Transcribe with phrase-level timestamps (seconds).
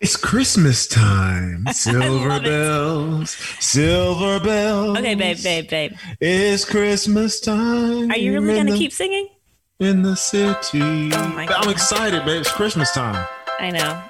[0.00, 1.66] It's Christmas time.
[1.72, 4.96] Silver bells, silver bells.
[4.96, 5.92] Okay, babe, babe, babe.
[6.18, 8.10] It's Christmas time.
[8.10, 9.28] Are you really gonna keep singing?
[9.78, 11.10] in the city?
[11.12, 11.66] Oh my God.
[11.66, 12.40] I'm excited, babe.
[12.40, 13.26] It's Christmas time.
[13.58, 14.02] I know.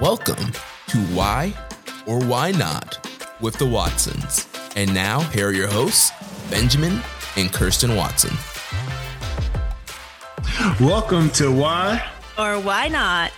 [0.00, 0.52] Welcome
[0.86, 1.52] to Why
[2.06, 3.04] or Why Not
[3.40, 4.46] with the Watsons.
[4.76, 6.12] And now, here are your hosts,
[6.50, 7.00] Benjamin
[7.36, 8.36] and Kirsten Watson.
[10.78, 12.00] Welcome to Why
[12.38, 13.32] Or why not?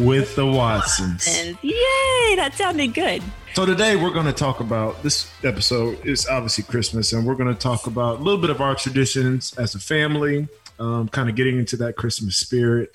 [0.00, 1.26] With the Watsons.
[1.62, 3.22] Yay, that sounded good.
[3.54, 7.52] So today we're going to talk about this episode is obviously Christmas, and we're going
[7.52, 11.36] to talk about a little bit of our traditions as a family, um, kind of
[11.36, 12.94] getting into that Christmas spirit.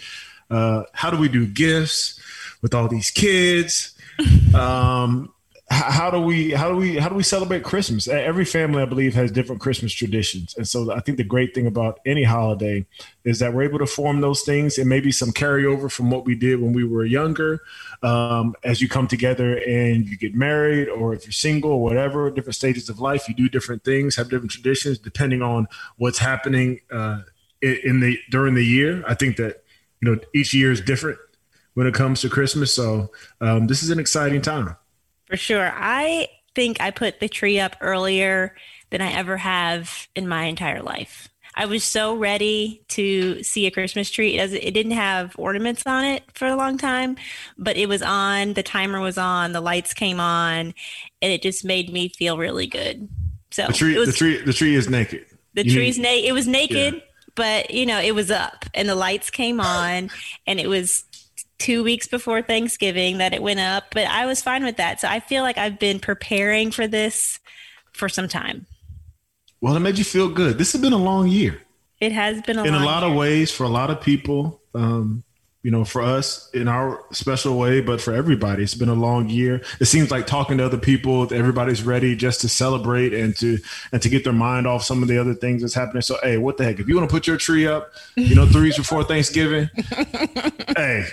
[0.50, 2.20] Uh, how do we do gifts
[2.62, 3.92] with all these kids?
[4.56, 5.34] Um,
[5.72, 8.08] how do we how do we how do we celebrate Christmas?
[8.08, 11.66] Every family, I believe, has different Christmas traditions, and so I think the great thing
[11.66, 12.86] about any holiday
[13.24, 16.36] is that we're able to form those things and maybe some carryover from what we
[16.36, 17.62] did when we were younger.
[18.04, 22.30] Um, as you come together and you get married, or if you're single or whatever,
[22.30, 25.68] different stages of life, you do different things, have different traditions depending on
[25.98, 27.22] what's happening uh,
[27.64, 29.04] in the during the year.
[29.08, 29.64] I think that
[30.00, 31.18] you know each year is different
[31.74, 33.12] when it comes to Christmas, so
[33.42, 34.78] um, this is an exciting time.
[35.28, 35.72] For sure.
[35.74, 38.56] I think I put the tree up earlier
[38.90, 41.30] than I ever have in my entire life.
[41.58, 44.38] I was so ready to see a Christmas tree.
[44.38, 47.16] It, it didn't have ornaments on it for a long time,
[47.58, 48.54] but it was on.
[48.54, 49.54] The timer was on.
[49.54, 50.74] The lights came on,
[51.22, 53.08] and it just made me feel really good.
[53.52, 55.26] So The tree, was, the tree, the tree is naked.
[55.54, 56.28] the You tree's naked.
[56.28, 57.02] It was naked,
[57.36, 60.10] but you know, it was up and the lights came on
[60.46, 61.06] and it was
[61.58, 65.00] two weeks before Thanksgiving that it went up, but I was fine with that.
[65.02, 67.40] So I feel like I've been preparing for this
[67.94, 68.66] for some time.
[69.62, 70.58] Well, it made you feel good.
[70.58, 71.62] This has been a long year
[72.00, 73.12] It has been a in a lot year.
[73.12, 74.62] of ways for a lot of people.
[74.74, 75.24] Um,
[75.64, 79.30] you know, for us in our special way, but for everybody, it's been a long
[79.30, 79.64] year.
[79.80, 83.58] It seems like talking to other people, everybody's ready just to celebrate and to
[83.92, 86.04] and to get their mind off some of the other things that's happening.
[86.04, 86.80] So, hey, what the heck?
[86.80, 89.68] If you want to put your tree up, you know, three weeks before Thanksgiving,
[90.78, 91.08] hey,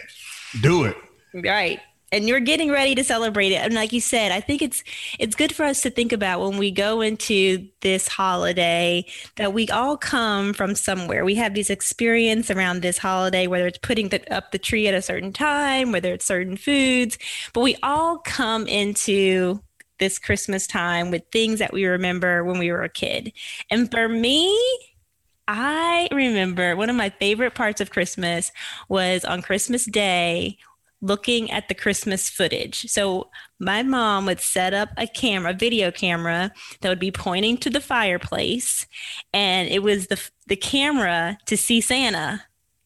[0.61, 0.97] do it.
[1.35, 1.81] Right.
[2.13, 3.63] And you're getting ready to celebrate it.
[3.63, 4.85] And like you said, I think it's
[5.19, 9.67] it's good for us to think about when we go into this holiday that we
[9.71, 11.25] all come from somewhere.
[11.25, 14.95] We have these experience around this holiday, whether it's putting the, up the tree at
[14.95, 17.17] a certain time, whether it's certain foods,
[17.55, 19.63] but we all come into
[19.99, 23.33] this Christmas time with things that we remember when we were a kid.
[23.71, 24.53] And for me,
[25.49, 28.53] I remember one of my favorite parts of Christmas
[28.89, 30.59] was on Christmas Day
[31.01, 32.89] looking at the Christmas footage.
[32.89, 37.59] So my mom would set up a camera, a video camera that would be pointing
[37.59, 38.87] to the fireplace
[39.33, 42.45] and it was the the camera to see Santa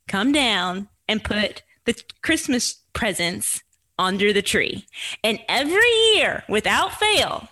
[0.09, 3.63] come down and put the Christmas presents
[3.99, 4.87] under the tree.
[5.23, 7.49] And every year without fail,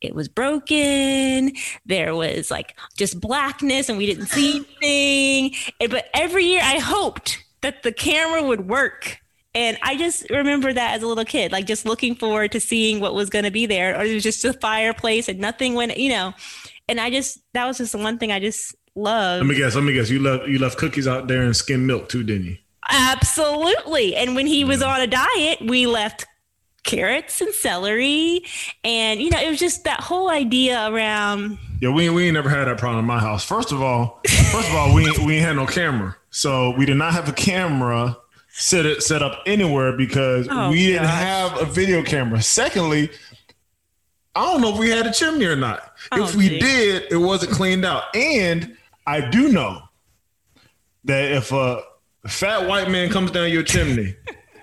[0.00, 1.52] it was broken.
[1.86, 5.54] There was like just blackness and we didn't see anything.
[5.80, 9.18] And- But every year I hoped that the camera would work.
[9.54, 13.00] And I just remember that as a little kid, like just looking forward to seeing
[13.00, 13.98] what was going to be there.
[13.98, 16.32] Or it was just a fireplace and nothing went, you know.
[16.88, 19.44] And I just, that was just the one thing I just loved.
[19.44, 19.74] Let me guess.
[19.74, 20.08] Let me guess.
[20.08, 22.56] You left you left cookies out there and skim milk too, didn't you?
[22.88, 24.14] Absolutely.
[24.16, 26.26] And when he was on a diet, we left
[26.84, 28.42] carrots and celery.
[28.84, 32.48] And, you know, it was just that whole idea around, Yeah, we we ain't never
[32.48, 33.44] had that problem in my house.
[33.44, 34.20] First of all,
[34.52, 37.32] first of all, we we ain't had no camera, so we did not have a
[37.32, 38.16] camera
[38.52, 41.22] set it set up anywhere because Oh, we didn't gosh.
[41.22, 42.42] have a video camera.
[42.42, 43.10] Secondly,
[44.34, 45.92] I don't know if we had a chimney or not.
[46.12, 46.58] Oh, if we gee.
[46.60, 48.14] did, it wasn't cleaned out.
[48.14, 48.76] And
[49.06, 49.82] I do know
[51.04, 51.80] that if a
[52.28, 54.14] fat white man comes down your chimney,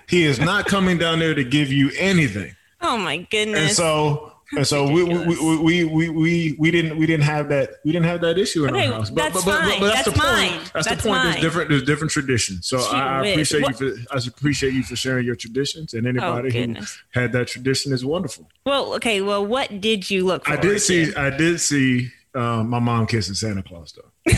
[0.08, 2.54] he is not coming down there to give you anything.
[2.80, 3.60] oh my goodness.
[3.60, 5.26] And so and so we we,
[5.60, 8.74] we we we we didn't we didn't have that we didn't have that issue in
[8.74, 9.10] Okay, our house.
[9.10, 9.80] that's fine.
[9.80, 10.22] that's, That's the point.
[10.24, 10.60] mine.
[10.72, 11.22] That's, That's the point.
[11.24, 12.66] There's different there's different traditions.
[12.66, 13.52] So I, I Gee whiz.
[13.52, 16.76] appreciate What- you for I appreciate you for sharing your traditions and anybody who
[17.12, 18.48] had that tradition is wonderful.
[18.64, 19.20] well, okay.
[19.20, 20.52] Well, what did you look for?
[20.52, 24.32] I did see I did see um, my mom kissing Santa Claus though.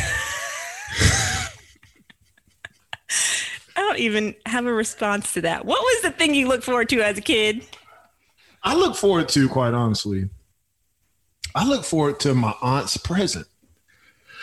[3.81, 5.65] I don't even have a response to that.
[5.65, 7.65] What was the thing you looked forward to as a kid?
[8.63, 10.29] I look forward to quite honestly.
[11.55, 13.47] I look forward to my aunt's present.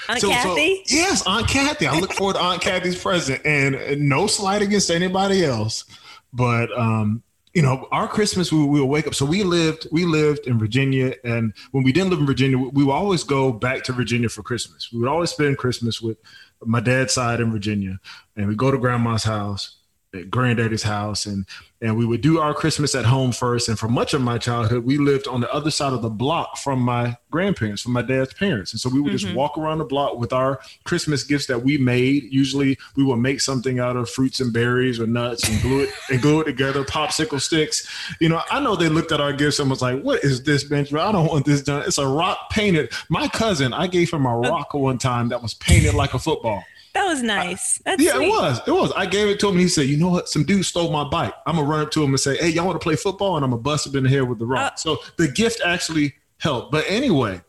[0.09, 0.81] Aunt So- so- Kathy?
[0.87, 1.85] yes, Aunt Kathy.
[1.85, 3.77] I look forward to Aunt Kathy's present, and
[4.09, 5.85] no slight against anybody else,
[6.33, 7.21] but um,
[7.53, 9.13] you know, our Christmas we, we would wake up.
[9.13, 12.83] So we lived we lived in Virginia, and when we didn't live in Virginia, we
[12.83, 14.91] would always go back to Virginia for Christmas.
[14.91, 16.17] We would always spend Christmas with
[16.65, 17.99] my dad's side in Virginia,
[18.35, 19.76] and we go to grandma's house.
[20.13, 21.45] At granddaddy's house and
[21.79, 23.69] and we would do our Christmas at home first.
[23.69, 26.57] And for much of my childhood, we lived on the other side of the block
[26.57, 28.73] from my grandparents, from my dad's parents.
[28.73, 29.17] And so we would mm-hmm.
[29.17, 32.33] just walk around the block with our Christmas gifts that we made.
[32.33, 35.89] Usually we would make something out of fruits and berries or nuts and glue it
[36.09, 37.87] and glue it together, popsicle sticks.
[38.19, 40.63] You know, I know they looked at our gifts and was like, what is this,
[40.63, 41.03] Benjamin?
[41.03, 41.83] I don't want this done.
[41.85, 42.91] It's a rock painted.
[43.09, 46.63] My cousin, I gave him a rock one time that was painted like a football.
[46.93, 47.79] That was nice.
[47.85, 48.27] That's yeah, sweet.
[48.27, 48.61] it was.
[48.67, 48.91] It was.
[48.93, 49.53] I gave it to him.
[49.53, 50.29] and He said, "You know what?
[50.29, 51.33] Some dude stole my bike.
[51.45, 53.45] I'm gonna run up to him and say, hey, y'all want to play football?' And
[53.45, 56.15] I'm gonna bust him in the head with the rock." Uh, so the gift actually
[56.39, 56.71] helped.
[56.71, 57.41] But anyway,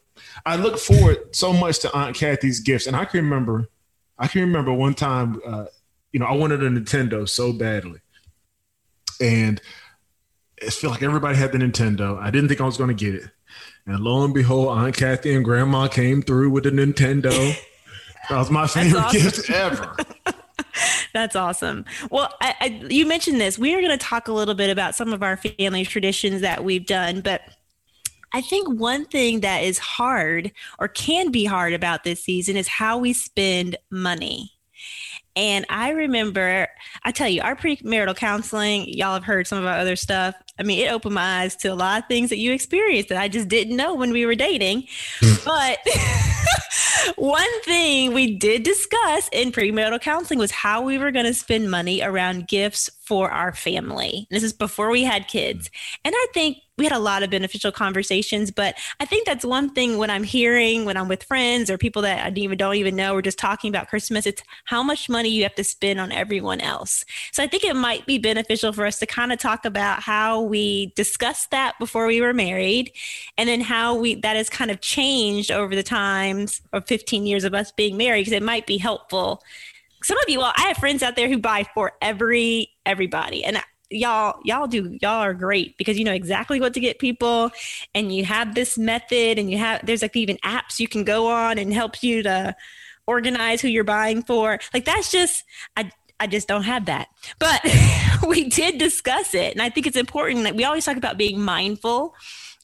[0.45, 3.69] I look forward so much to Aunt Kathy's gifts, and I can remember,
[4.19, 5.67] I can remember one time, uh,
[6.13, 8.01] you know, I wanted a Nintendo so badly,
[9.21, 9.61] and
[10.61, 12.19] it felt like everybody had the Nintendo.
[12.19, 13.31] I didn't think I was going to get it.
[13.87, 17.57] And lo and behold, Aunt Kathy and Grandma came through with the Nintendo.
[18.29, 19.23] That was my favorite awesome.
[19.23, 19.97] gift ever.
[21.13, 21.85] That's awesome.
[22.11, 23.59] Well, I, I, you mentioned this.
[23.59, 26.63] We are going to talk a little bit about some of our family traditions that
[26.63, 27.43] we've done, but
[28.33, 32.69] I think one thing that is hard or can be hard about this season is
[32.69, 34.53] how we spend money.
[35.35, 36.67] And I remember,
[37.05, 40.35] I tell you, our premarital counseling, y'all have heard some of our other stuff.
[40.59, 43.21] I mean, it opened my eyes to a lot of things that you experienced that
[43.21, 44.89] I just didn't know when we were dating.
[45.21, 45.35] Hmm.
[45.45, 45.79] but
[47.17, 51.71] one thing we did discuss in premarital counseling was how we were going to spend
[51.71, 54.27] money around gifts for our family.
[54.31, 55.69] This is before we had kids.
[55.69, 56.01] Mm-hmm.
[56.05, 59.71] And I think we had a lot of beneficial conversations, but I think that's one
[59.71, 62.95] thing when I'm hearing, when I'm with friends or people that I even don't even
[62.95, 66.13] know, we're just talking about Christmas, it's how much money you have to spend on
[66.13, 67.03] everyone else.
[67.33, 70.43] So I think it might be beneficial for us to kind of talk about how
[70.43, 72.93] we discussed that before we were married
[73.39, 77.45] and then how we that has kind of changed over the times of 15 years
[77.45, 79.43] of us being married because it might be helpful
[80.03, 83.63] some of you well i have friends out there who buy for every everybody and
[83.91, 87.51] y'all y'all do y'all are great because you know exactly what to get people
[87.95, 91.27] and you have this method and you have there's like even apps you can go
[91.27, 92.55] on and help you to
[93.07, 95.45] organize who you're buying for like that's just
[95.77, 95.91] i
[96.21, 97.09] I just don't have that.
[97.39, 97.61] But
[98.27, 99.53] we did discuss it.
[99.53, 102.15] And I think it's important that we always talk about being mindful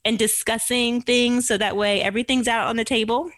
[0.05, 3.31] and discussing things so that way everything's out on the table.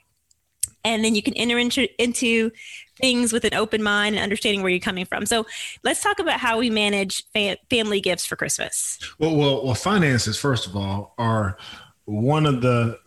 [0.84, 2.50] And then you can enter into, into
[2.96, 5.26] things with an open mind and understanding where you're coming from.
[5.26, 5.46] So
[5.82, 8.98] let's talk about how we manage fa- family gifts for Christmas.
[9.18, 11.56] Well, well, well, finances, first of all, are
[12.04, 12.98] one of the,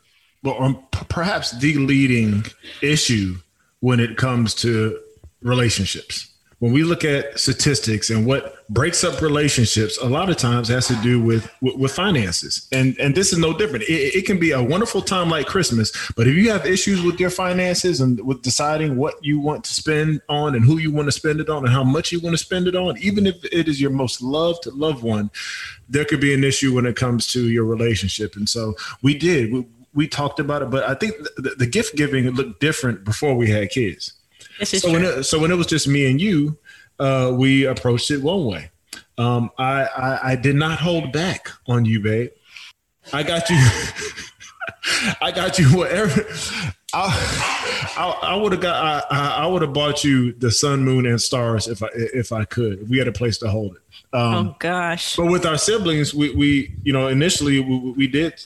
[0.44, 2.45] well, perhaps the leading
[2.81, 3.38] issue
[3.80, 5.00] when it comes to
[5.41, 6.28] relationships
[6.59, 10.88] when we look at statistics and what breaks up relationships, a lot of times has
[10.88, 13.85] to do with with, with finances, and and this is no different.
[13.85, 17.19] It, it, can be a wonderful time like Christmas, but if you have issues with
[17.19, 21.07] your finances and with deciding what you want to spend on and who you want
[21.07, 23.44] to spend it on and how much you want to spend it on, even if
[23.45, 25.31] it is your most loved loved one,
[25.88, 28.35] there could be an issue when it comes to your relationship.
[28.35, 29.53] And so we did.
[29.53, 33.35] We, we talked about it, but I think the, the gift giving looked different before
[33.35, 34.13] we had kids
[34.63, 34.91] so true.
[34.94, 36.57] when it, so when it was just me and you,
[37.00, 38.71] uh, we approached it one way.
[39.17, 42.31] Um, I, I I did not hold back on you, babe.
[43.11, 43.57] I got you.
[45.21, 46.25] I got you whatever.
[46.94, 49.06] I, I, I would have got.
[49.11, 52.45] I, I would have bought you the sun, moon, and stars if I if I
[52.45, 52.79] could.
[52.79, 53.81] If we had a place to hold it.
[54.15, 55.15] Um, oh gosh!
[55.15, 58.43] But with our siblings, we we you know initially we, we did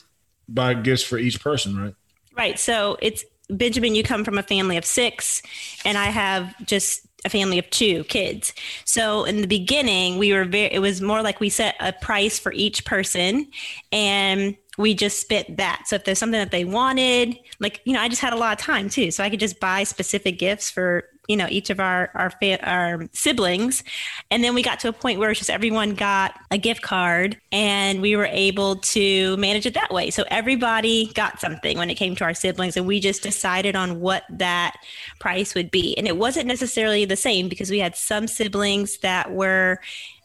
[0.48, 1.94] buy gifts for each person, right?
[2.36, 2.58] Right.
[2.58, 5.42] So it's Benjamin, you come from a family of six,
[5.84, 8.52] and I have just a family of two kids.
[8.84, 12.38] So in the beginning, we were very, it was more like we set a price
[12.38, 13.48] for each person
[13.92, 15.84] and we just spent that.
[15.86, 18.52] So if there's something that they wanted, like, you know, I just had a lot
[18.52, 19.10] of time too.
[19.10, 23.08] So I could just buy specific gifts for you know each of our our our
[23.12, 23.82] siblings.
[24.30, 27.38] And then we got to a point where it's just everyone got a gift card
[27.52, 30.10] and we were able to manage it that way.
[30.10, 34.00] So everybody got something when it came to our siblings and we just decided on
[34.00, 34.76] what that
[35.20, 35.96] price would be.
[35.96, 39.80] And it wasn't necessarily the same because we had some siblings that were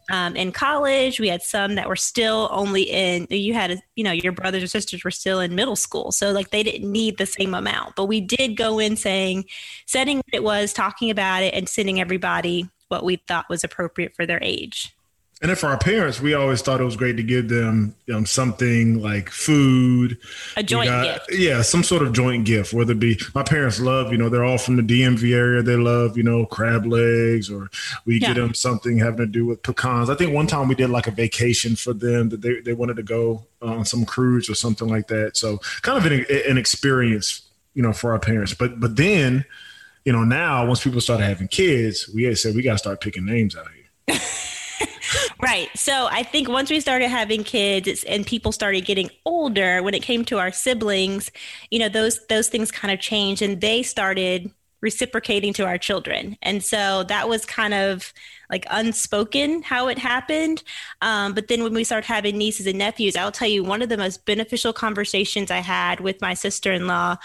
[0.10, 1.20] um, in college.
[1.20, 4.68] We had some that were still only in, you had, you know, your brothers or
[4.68, 6.12] sisters were still in middle school.
[6.12, 7.96] So like they didn't need the same amount.
[7.96, 9.46] But we did go in saying,
[9.86, 14.16] setting what it was, talking about it, and sending everybody what we thought was appropriate
[14.16, 14.94] for their age.
[15.42, 18.26] And then for our parents, we always thought it was great to give them um,
[18.26, 20.18] something like food,
[20.58, 21.40] a joint got, gift.
[21.40, 22.74] Yeah, some sort of joint gift.
[22.74, 25.64] Whether it be my parents love, you know, they're all from the DMV area.
[25.64, 27.70] They love, you know, crab legs, or
[28.06, 28.34] we yeah.
[28.34, 30.10] get them something having to do with pecans.
[30.10, 32.98] I think one time we did like a vacation for them that they, they wanted
[32.98, 35.38] to go on some cruise or something like that.
[35.38, 37.44] So kind of an, an experience,
[37.76, 38.54] you know, for our parents.
[38.54, 39.46] But but then,
[40.04, 43.26] you know, now once people started having kids, we said we got to start picking
[43.26, 43.68] names out
[44.08, 44.20] here.
[45.42, 45.70] right.
[45.76, 50.02] So I think once we started having kids and people started getting older, when it
[50.02, 51.32] came to our siblings,
[51.72, 54.52] you know, those those things kind of changed and they started
[54.82, 56.38] reciprocating to our children.
[56.42, 58.14] And so that was kind of
[58.50, 60.64] like unspoken how it happened.
[61.02, 63.90] Um, but then when we started having nieces and nephews, I'll tell you one of
[63.90, 67.18] the most beneficial conversations I had with my sister in law.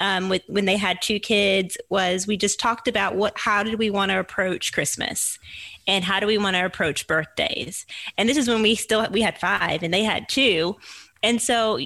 [0.00, 3.78] Um, with when they had two kids was we just talked about what how did
[3.78, 5.38] we want to approach christmas
[5.86, 7.86] and how do we want to approach birthdays
[8.18, 10.74] and this is when we still we had five and they had two
[11.22, 11.78] and so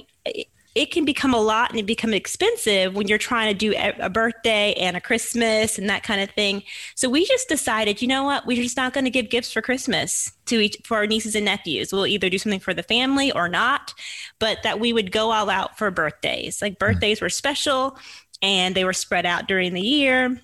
[0.76, 4.10] it can become a lot and it become expensive when you're trying to do a
[4.10, 6.62] birthday and a Christmas and that kind of thing.
[6.94, 9.62] So we just decided, you know what, we're just not going to give gifts for
[9.62, 11.94] Christmas to each for our nieces and nephews.
[11.94, 13.94] We'll either do something for the family or not,
[14.38, 16.60] but that we would go all out for birthdays.
[16.60, 17.98] Like birthdays were special
[18.42, 20.38] and they were spread out during the year.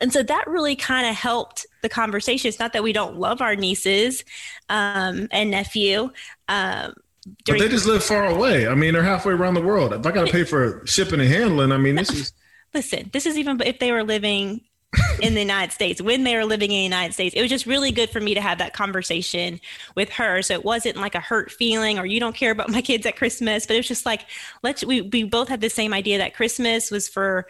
[0.00, 2.48] And so that really kind of helped the conversation.
[2.48, 4.24] It's not that we don't love our nieces
[4.68, 6.10] um, and nephew,
[6.46, 6.94] um,
[7.46, 8.68] but they just live far away.
[8.68, 9.92] I mean, they're halfway around the world.
[9.92, 12.32] If I got to pay for shipping and handling, I mean, this is.
[12.74, 14.60] Listen, this is even if they were living
[15.20, 17.66] in the United States, when they were living in the United States, it was just
[17.66, 19.60] really good for me to have that conversation
[19.94, 20.42] with her.
[20.42, 23.16] So it wasn't like a hurt feeling or you don't care about my kids at
[23.16, 24.26] Christmas, but it was just like,
[24.62, 27.46] let's, we, we both had the same idea that Christmas was for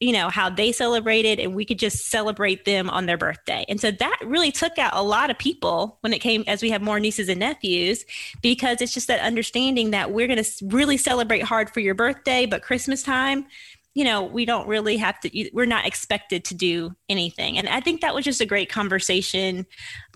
[0.00, 3.64] you know how they celebrated and we could just celebrate them on their birthday.
[3.68, 6.70] And so that really took out a lot of people when it came as we
[6.70, 8.04] have more nieces and nephews
[8.42, 12.46] because it's just that understanding that we're going to really celebrate hard for your birthday
[12.46, 13.46] but christmas time
[13.94, 17.58] you know we don't really have to we're not expected to do anything.
[17.58, 19.66] And i think that was just a great conversation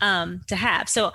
[0.00, 0.88] um, to have.
[0.88, 1.12] So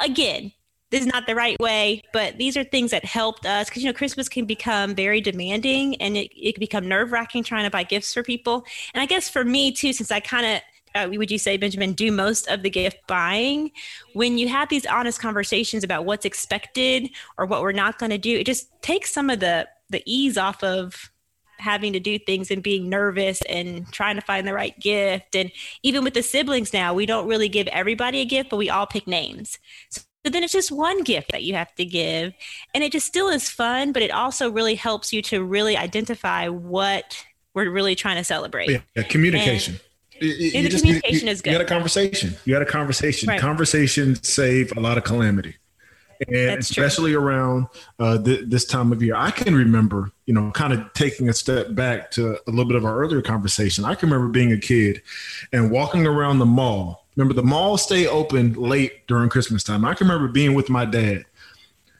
[0.00, 0.52] again
[0.90, 3.88] this is not the right way, but these are things that helped us because you
[3.88, 7.70] know Christmas can become very demanding and it, it can become nerve wracking trying to
[7.70, 8.64] buy gifts for people.
[8.92, 10.62] And I guess for me too, since I kind of
[10.94, 13.70] uh, would you say, Benjamin, do most of the gift buying?
[14.12, 18.18] When you have these honest conversations about what's expected or what we're not going to
[18.18, 21.10] do, it just takes some of the the ease off of
[21.58, 25.34] having to do things and being nervous and trying to find the right gift.
[25.34, 28.70] And even with the siblings now, we don't really give everybody a gift, but we
[28.70, 29.58] all pick names.
[29.90, 32.34] So but then it's just one gift that you have to give.
[32.74, 36.48] And it just still is fun, but it also really helps you to really identify
[36.48, 37.24] what
[37.54, 38.70] we're really trying to celebrate.
[38.70, 39.80] Yeah, yeah communication.
[40.20, 41.50] And, you, and the just, communication you, is good.
[41.50, 42.36] You had a conversation.
[42.44, 43.28] You had a conversation.
[43.28, 43.40] Right.
[43.40, 45.56] Conversations save a lot of calamity.
[46.28, 47.22] And That's especially true.
[47.22, 51.30] around uh, th- this time of year, I can remember, you know, kind of taking
[51.30, 53.86] a step back to a little bit of our earlier conversation.
[53.86, 55.00] I can remember being a kid
[55.50, 59.84] and walking around the mall Remember, the mall stay open late during Christmas time.
[59.84, 61.24] I can remember being with my dad.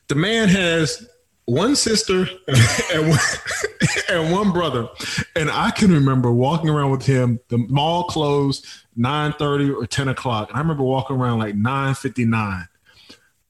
[0.08, 1.08] The man has
[1.44, 2.28] one sister
[2.92, 3.18] and one,
[4.08, 4.88] and one brother,
[5.34, 7.40] and I can remember walking around with him.
[7.48, 11.94] The mall closed nine thirty or ten o'clock, and I remember walking around like nine
[11.94, 12.68] fifty nine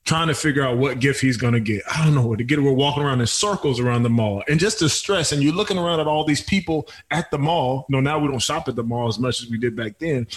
[0.03, 1.83] trying to figure out what gift he's going to get.
[1.89, 2.61] I don't know what to get.
[2.61, 5.31] We're walking around in circles around the mall and just the stress.
[5.31, 7.85] And you're looking around at all these people at the mall.
[7.87, 9.99] You know, now we don't shop at the mall as much as we did back
[9.99, 10.27] then,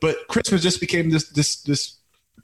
[0.00, 1.98] but Christmas just became this, this, this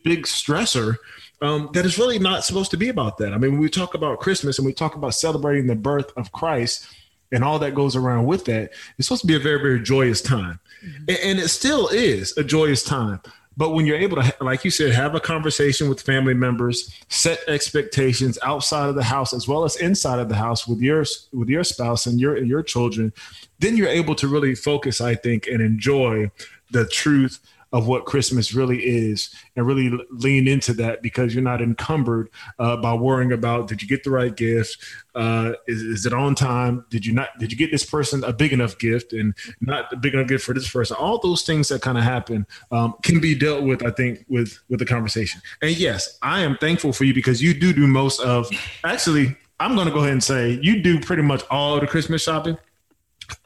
[0.04, 0.96] big stressor
[1.42, 3.32] um, that is really not supposed to be about that.
[3.32, 6.32] I mean, when we talk about Christmas and we talk about celebrating the birth of
[6.32, 6.86] Christ
[7.32, 10.20] and all that goes around with that, it's supposed to be a very, very joyous
[10.20, 10.60] time.
[10.84, 11.04] Mm-hmm.
[11.08, 13.20] And, and it still is a joyous time.
[13.58, 17.40] But when you're able to, like you said, have a conversation with family members, set
[17.48, 21.48] expectations outside of the house as well as inside of the house with your with
[21.48, 23.12] your spouse and your your children,
[23.58, 26.30] then you're able to really focus, I think, and enjoy
[26.70, 27.40] the truth
[27.72, 32.76] of what Christmas really is and really lean into that because you're not encumbered uh,
[32.76, 34.78] by worrying about did you get the right gift?
[35.14, 36.84] Uh, is, is, it on time?
[36.90, 37.30] Did you not?
[37.38, 40.44] Did you get this person a big enough gift and not a big enough gift
[40.44, 40.96] for this person?
[40.98, 44.58] All those things that kind of happen um, can be dealt with, I think, with
[44.68, 45.40] with the conversation.
[45.60, 48.48] And yes, I am thankful for you because you do do most of.
[48.84, 52.22] Actually, I'm going to go ahead and say you do pretty much all the Christmas
[52.22, 52.56] shopping.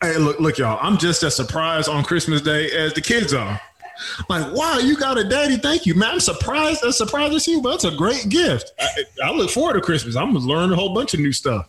[0.00, 0.78] Hey, look, look, y'all.
[0.80, 3.60] I'm just as surprised on Christmas Day as the kids are.
[4.28, 5.56] Like, wow, you got a daddy.
[5.56, 6.12] Thank you, man.
[6.12, 6.84] I'm surprised.
[6.84, 8.72] I'm surprised to see you, but that's a great gift.
[8.78, 10.16] I, I look forward to Christmas.
[10.16, 11.68] I'm gonna learn a whole bunch of new stuff.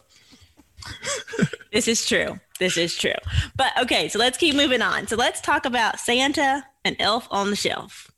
[1.72, 2.40] this is true.
[2.60, 3.14] This is true.
[3.56, 5.08] But okay, so let's keep moving on.
[5.08, 8.12] So let's talk about Santa and Elf on the Shelf.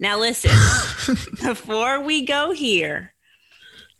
[0.00, 0.50] Now, listen,
[1.42, 3.14] before we go here,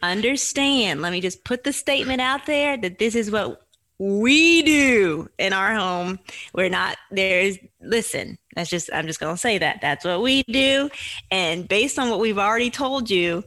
[0.01, 3.68] understand, let me just put the statement out there that this is what
[3.99, 6.19] we do in our home.
[6.55, 9.81] We're not there's listen, that's just I'm just going to say that.
[9.81, 10.91] That's what we do
[11.31, 13.45] and based on what we've already told you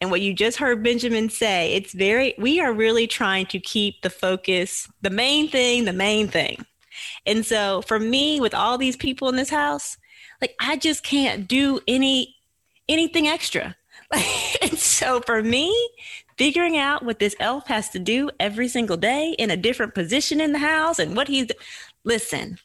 [0.00, 4.02] and what you just heard Benjamin say, it's very we are really trying to keep
[4.02, 6.64] the focus, the main thing, the main thing.
[7.26, 9.96] And so for me with all these people in this house,
[10.40, 12.36] like I just can't do any
[12.88, 13.76] anything extra.
[14.62, 15.74] and so for me,
[16.38, 20.40] figuring out what this elf has to do every single day in a different position
[20.40, 21.48] in the house and what he's
[22.04, 22.58] listen,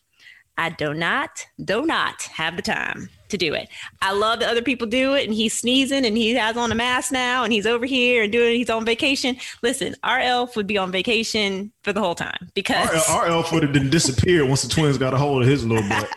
[0.58, 3.68] I do not, do not have the time to do it.
[4.04, 6.76] I love that other people do it and he's sneezing and he has on a
[6.76, 9.36] mask now and he's over here and doing he's on vacation.
[9.64, 13.52] Listen, our elf would be on vacation for the whole time because our, our elf
[13.52, 16.10] would have been disappeared once the twins got a hold of his little butt.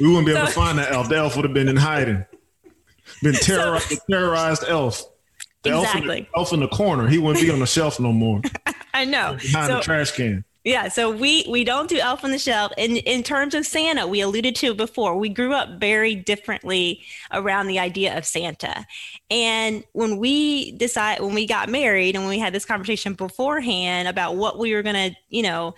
[0.00, 1.08] we wouldn't be able so, to find that elf.
[1.08, 2.26] The elf would have been in hiding.
[3.22, 5.04] Been terrorized, so, terrorized elf.
[5.64, 6.00] The exactly.
[6.00, 7.08] elf, in the, elf in the corner.
[7.08, 8.40] He wouldn't be on the shelf no more.
[8.94, 9.36] I know.
[9.40, 10.44] Behind so, the trash can.
[10.64, 12.72] Yeah, so we we don't do Elf on the Shelf.
[12.78, 15.14] In in terms of Santa, we alluded to before.
[15.18, 17.02] We grew up very differently
[17.32, 18.86] around the idea of Santa,
[19.30, 24.08] and when we decide when we got married and when we had this conversation beforehand
[24.08, 25.74] about what we were gonna, you know,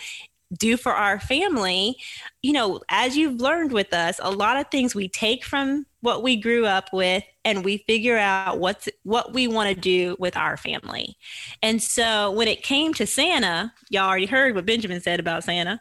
[0.56, 1.96] do for our family,
[2.42, 6.22] you know, as you've learned with us, a lot of things we take from what
[6.22, 10.36] we grew up with and we figure out what's what we want to do with
[10.36, 11.16] our family.
[11.62, 15.80] And so when it came to Santa, y'all already heard what Benjamin said about Santa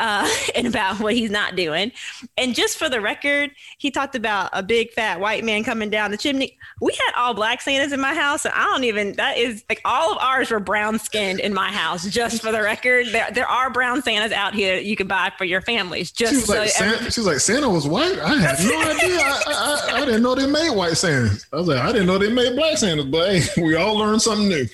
[0.00, 1.92] uh, and about what he's not doing.
[2.36, 6.10] And just for the record, he talked about a big fat white man coming down
[6.10, 6.58] the chimney.
[6.80, 8.44] We had all black Santas in my house.
[8.44, 12.06] I don't even, that is like all of ours were brown skinned in my house,
[12.08, 13.06] just for the record.
[13.12, 16.10] There, there are brown Santas out here that you can buy for your families.
[16.10, 18.18] Just she's so like, Santa, she's like, Santa was white?
[18.18, 19.20] I had no idea.
[19.20, 21.46] I, I, I, didn't know they made white Santas.
[21.52, 24.22] I was like, I didn't know they made black Santas, but hey, we all learned
[24.22, 24.66] something new.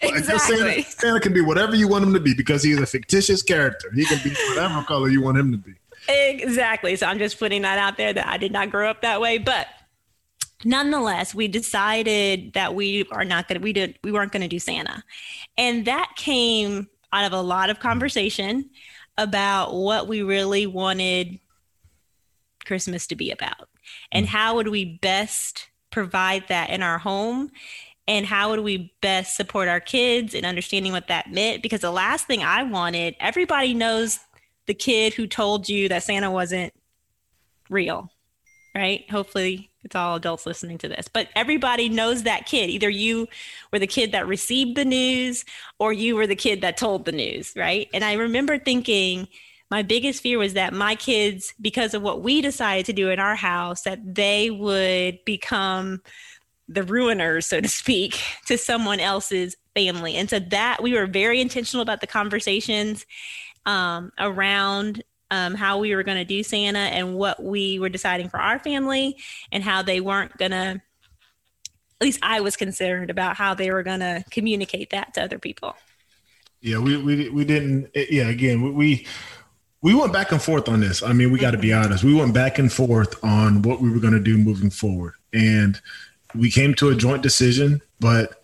[0.00, 0.56] Exactly.
[0.56, 3.90] Santa, Santa can be whatever you want him to be because he's a fictitious character.
[3.94, 5.74] He can be whatever color you want him to be.
[6.08, 6.96] Exactly.
[6.96, 9.38] So I'm just putting that out there that I did not grow up that way,
[9.38, 9.66] but
[10.64, 14.48] nonetheless, we decided that we are not going to we did we weren't going to
[14.48, 15.02] do Santa,
[15.56, 18.70] and that came out of a lot of conversation
[19.16, 21.38] about what we really wanted
[22.64, 23.68] Christmas to be about,
[24.12, 24.28] and mm.
[24.28, 27.50] how would we best provide that in our home?
[28.06, 31.62] And how would we best support our kids in understanding what that meant?
[31.62, 34.18] Because the last thing i wanted everybody knows
[34.66, 36.72] the kid who told you that santa wasn't
[37.70, 38.10] real
[38.76, 39.08] right?
[39.08, 42.68] Hopefully it's all adults listening to this but everybody knows that kid.
[42.70, 43.28] Either you
[43.72, 45.44] were the kid that received the news
[45.78, 47.88] or you were the kid that told the news right?
[47.94, 49.28] And i remember thinking
[49.74, 53.18] my biggest fear was that my kids because of what we decided to do in
[53.18, 56.00] our house that they would become
[56.68, 60.14] the ruiners so to speak to someone else's family.
[60.14, 63.04] And so that we were very intentional about the conversations
[63.66, 68.28] um, around um, how we were going to do santa and what we were deciding
[68.28, 69.16] for our family
[69.50, 70.80] and how they weren't going to
[71.96, 75.40] at least i was concerned about how they were going to communicate that to other
[75.40, 75.74] people.
[76.60, 79.06] Yeah we we, we didn't yeah again we we
[79.92, 81.02] went back and forth on this.
[81.02, 81.84] I mean, we got to be mm-hmm.
[81.84, 82.04] honest.
[82.04, 85.78] We went back and forth on what we were going to do moving forward, and
[86.34, 87.82] we came to a joint decision.
[88.00, 88.40] But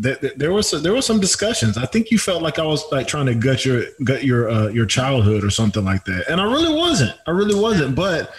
[0.00, 1.78] th- th- there was there was some discussions.
[1.78, 4.68] I think you felt like I was like trying to gut your gut your uh,
[4.68, 7.16] your childhood or something like that, and I really wasn't.
[7.26, 7.96] I really wasn't.
[7.96, 8.34] But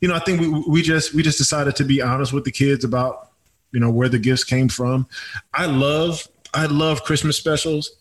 [0.00, 2.50] you know, I think we we just we just decided to be honest with the
[2.50, 3.28] kids about
[3.72, 5.06] you know where the gifts came from.
[5.52, 7.98] I love I love Christmas specials.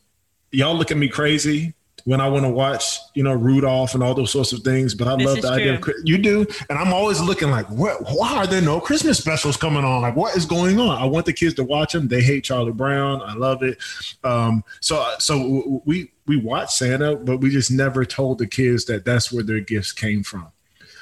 [0.52, 4.14] Y'all look at me crazy when I want to watch, you know, Rudolph and all
[4.14, 4.96] those sorts of things.
[4.96, 8.02] But I this love the idea of you do, and I'm always looking like, what?
[8.04, 10.02] Why are there no Christmas specials coming on?
[10.02, 11.02] Like, what is going on?
[11.02, 12.08] I want the kids to watch them.
[12.08, 13.22] They hate Charlie Brown.
[13.22, 13.78] I love it.
[14.24, 19.06] Um, so, so we we watch Santa, but we just never told the kids that
[19.06, 20.52] that's where their gifts came from.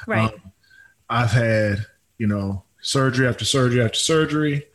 [0.06, 0.34] Right.
[0.34, 0.52] Um,
[1.10, 1.86] I've had,
[2.18, 4.66] you know, surgery after surgery after surgery.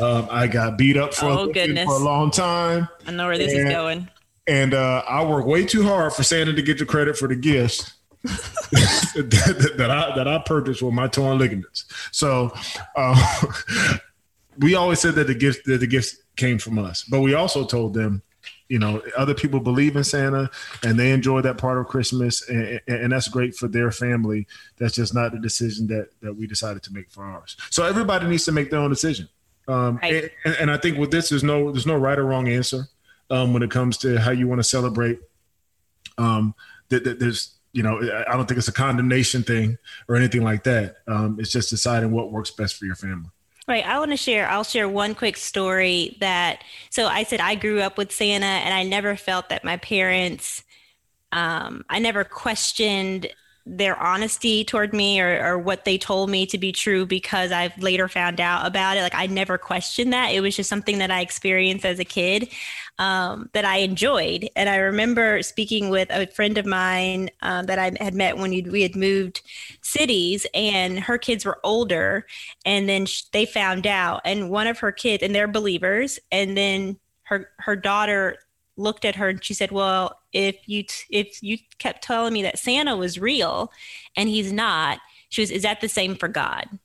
[0.00, 2.88] Um, I got beat up for, oh, for a long time.
[3.06, 4.08] I know where this is going
[4.46, 7.36] and uh, I work way too hard for Santa to get the credit for the
[7.36, 11.84] gifts that, that, I that I purchased with my torn ligaments.
[12.12, 12.52] So
[12.96, 13.42] uh,
[14.58, 17.64] we always said that the gifts that the gifts came from us, but we also
[17.64, 18.22] told them,
[18.68, 20.50] you know, other people believe in Santa
[20.82, 24.46] and they enjoy that part of Christmas, and, and that's great for their family.
[24.76, 27.56] That's just not the decision that that we decided to make for ours.
[27.70, 29.28] So everybody needs to make their own decision.
[29.68, 30.30] Um, right.
[30.44, 32.88] and, and I think with this, there's no there's no right or wrong answer
[33.30, 35.20] um, when it comes to how you want to celebrate.
[36.18, 36.54] Um,
[36.88, 40.64] that, that there's you know I don't think it's a condemnation thing or anything like
[40.64, 40.96] that.
[41.06, 43.30] Um, it's just deciding what works best for your family.
[43.68, 43.84] Right.
[43.84, 47.80] I want to share, I'll share one quick story that, so I said I grew
[47.80, 50.62] up with Santa and I never felt that my parents,
[51.32, 53.26] um, I never questioned
[53.66, 57.76] their honesty toward me or, or what they told me to be true because I've
[57.82, 59.02] later found out about it.
[59.02, 60.32] Like I never questioned that.
[60.32, 62.48] It was just something that I experienced as a kid
[62.98, 64.48] um, that I enjoyed.
[64.54, 68.50] And I remember speaking with a friend of mine um, that I had met when
[68.70, 69.42] we had moved
[69.82, 72.24] cities, and her kids were older.
[72.64, 76.98] And then they found out, and one of her kids, and they're believers, and then
[77.24, 78.38] her her daughter
[78.76, 82.42] looked at her and she said, "Well, if you t- if you kept telling me
[82.42, 83.72] that Santa was real
[84.16, 86.78] and he's not," she was, "Is that the same for God?"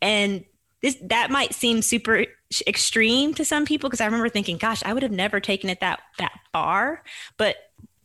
[0.00, 0.44] And
[0.82, 2.26] this that might seem super
[2.66, 5.80] extreme to some people because I remember thinking, "Gosh, I would have never taken it
[5.80, 7.02] that that far,"
[7.36, 7.56] but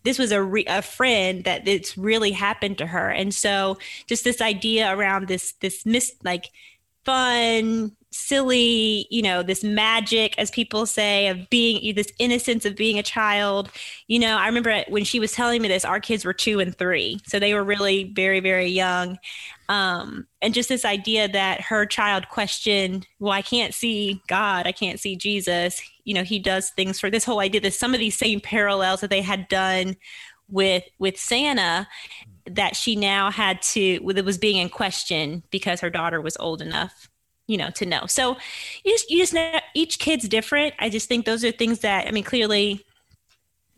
[0.03, 4.23] this was a, re- a friend that it's really happened to her and so just
[4.23, 6.45] this idea around this this mis like
[7.07, 12.99] fun silly, you know, this magic, as people say, of being this innocence of being
[12.99, 13.69] a child.
[14.07, 16.77] You know, I remember when she was telling me this, our kids were two and
[16.77, 17.21] three.
[17.25, 19.17] So they were really very, very young.
[19.69, 24.73] Um, and just this idea that her child questioned, well, I can't see God, I
[24.73, 25.81] can't see Jesus.
[26.03, 28.99] You know, he does things for this whole idea that some of these same parallels
[28.99, 29.95] that they had done
[30.49, 31.87] with with Santa
[32.49, 36.61] that she now had to that was being in question because her daughter was old
[36.61, 37.09] enough
[37.47, 38.05] you know to know.
[38.07, 38.35] So
[38.83, 40.73] you just you just know each kid's different.
[40.79, 42.83] I just think those are things that i mean clearly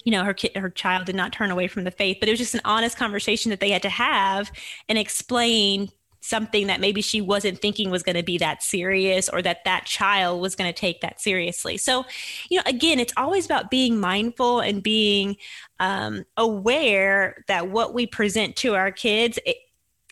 [0.03, 2.32] you know her kid her child did not turn away from the faith but it
[2.32, 4.51] was just an honest conversation that they had to have
[4.88, 5.89] and explain
[6.30, 9.86] something that maybe she wasn't thinking was going to be that serious or that that
[9.86, 12.06] child was going to take that seriously so
[12.50, 15.36] you know again it's always about being mindful and being
[15.80, 19.58] um, aware that what we present to our kids it,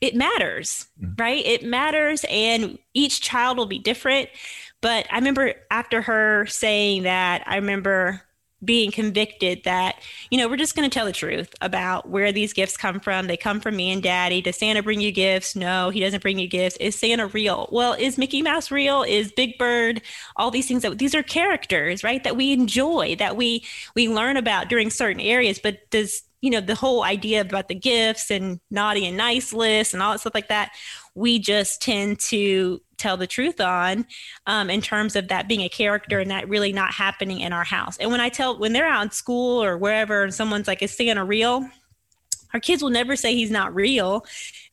[0.02, 1.14] it matters, mm-hmm.
[1.18, 1.46] right?
[1.46, 4.30] It matters, and each child will be different.
[4.82, 8.22] But I remember after her saying that, I remember
[8.68, 9.96] being convicted that,
[10.30, 13.26] you know, we're just going to tell the truth about where these gifts come from.
[13.26, 14.42] They come from me and daddy.
[14.42, 15.56] Does Santa bring you gifts?
[15.56, 16.78] No, he doesn't bring you gifts.
[16.78, 17.68] Is Santa real?
[17.72, 19.02] Well, is Mickey Mouse real?
[19.02, 20.04] Is Big Bird?
[20.36, 22.24] All these things that these are characters, right?
[22.24, 25.58] That we enjoy, that we we learn about during certain areas.
[25.58, 29.94] But does you know the whole idea about the gifts and naughty and nice lists
[29.94, 30.72] and all that stuff like that
[31.18, 34.06] we just tend to tell the truth on
[34.46, 37.64] um, in terms of that being a character and that really not happening in our
[37.64, 40.82] house and when i tell when they're out in school or wherever and someone's like
[40.82, 41.68] is santa real
[42.54, 44.26] our kids will never say he's not real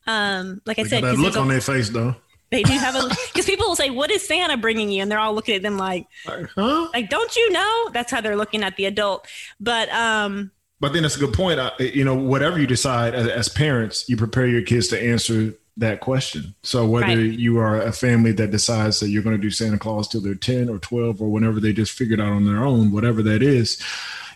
[0.07, 2.14] um, like i said that look on their face though
[2.50, 5.18] they do have a because people will say, "What is Santa bringing you?" and they're
[5.18, 6.88] all looking at them like, huh?
[6.92, 9.26] "Like, don't you know?" That's how they're looking at the adult.
[9.59, 11.59] But um, but then that's a good point.
[11.59, 15.54] I, you know, whatever you decide as, as, parents, you prepare your kids to answer
[15.76, 16.54] that question.
[16.62, 17.16] So whether right.
[17.16, 20.34] you are a family that decides that you're going to do Santa Claus till they're
[20.34, 23.82] 10 or 12 or whenever they just figured out on their own, whatever that is,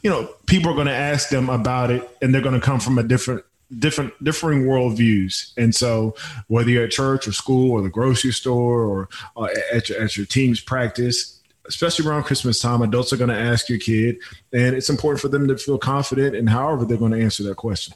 [0.03, 2.81] you know, people are going to ask them about it and they're going to come
[2.81, 3.45] from a different
[3.79, 6.15] different differing worldviews and so
[6.47, 10.17] whether you're at church or school or the grocery store or uh, at, your, at
[10.17, 14.19] your team's practice especially around Christmas time, adults are going to ask your kid,
[14.53, 17.57] and it's important for them to feel confident in however they're going to answer that
[17.57, 17.95] question.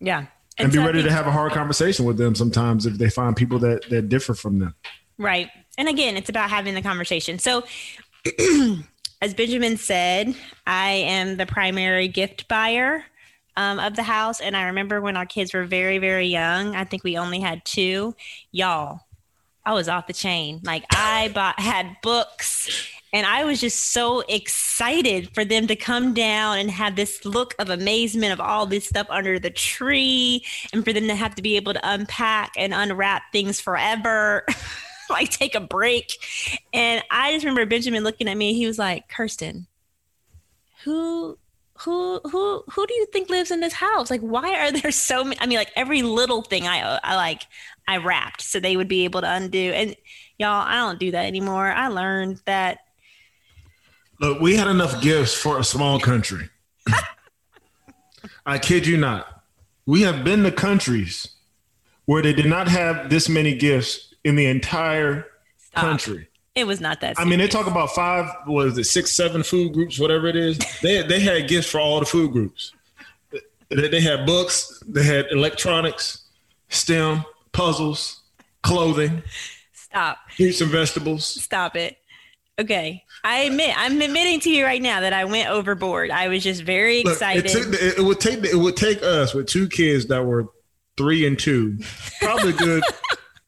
[0.00, 0.26] Yeah.
[0.58, 3.36] And, and be ready to have a hard conversation with them sometimes if they find
[3.36, 4.74] people that, that differ from them.
[5.18, 5.50] Right.
[5.78, 7.38] And again, it's about having the conversation.
[7.38, 7.64] So,
[9.22, 10.34] as Benjamin said,
[10.66, 13.04] I am the primary gift buyer
[13.56, 14.40] um, of the house.
[14.40, 17.64] And I remember when our kids were very, very young, I think we only had
[17.64, 18.14] two.
[18.52, 19.00] Y'all,
[19.64, 20.60] I was off the chain.
[20.62, 22.68] Like I bought had books
[23.16, 27.54] and I was just so excited for them to come down and have this look
[27.58, 31.42] of amazement of all this stuff under the tree and for them to have to
[31.42, 34.44] be able to unpack and unwrap things forever.
[35.08, 36.12] like take a break.
[36.74, 38.52] And I just remember Benjamin looking at me.
[38.52, 39.66] He was like, Kirsten,
[40.84, 41.38] who
[41.78, 45.22] who who who do you think lives in this house like why are there so
[45.22, 47.42] many i mean like every little thing i i like
[47.86, 49.94] i wrapped so they would be able to undo and
[50.38, 52.78] y'all i don't do that anymore i learned that
[54.18, 56.48] Look, we had enough gifts for a small country.
[58.46, 59.42] I kid you not.
[59.86, 61.28] We have been to countries
[62.06, 65.26] where they did not have this many gifts in the entire
[65.58, 65.82] Stop.
[65.82, 66.28] country.
[66.54, 67.16] It was not that.
[67.16, 67.26] Serious.
[67.26, 70.58] I mean, they talk about five, was it, six, seven food groups, whatever it is.
[70.82, 72.72] they they had gifts for all the food groups.
[73.68, 76.24] They, they had books, they had electronics,
[76.68, 78.22] STEM, puzzles,
[78.62, 79.22] clothing.
[79.72, 80.18] Stop.
[80.36, 81.24] Fruits and vegetables.
[81.26, 81.98] Stop it.
[82.58, 83.04] Okay.
[83.22, 86.10] I admit, I'm admitting to you right now that I went overboard.
[86.10, 87.52] I was just very excited.
[87.52, 90.46] Look, it, it, would take it would take us with two kids that were
[90.96, 91.78] three and two,
[92.20, 92.82] probably good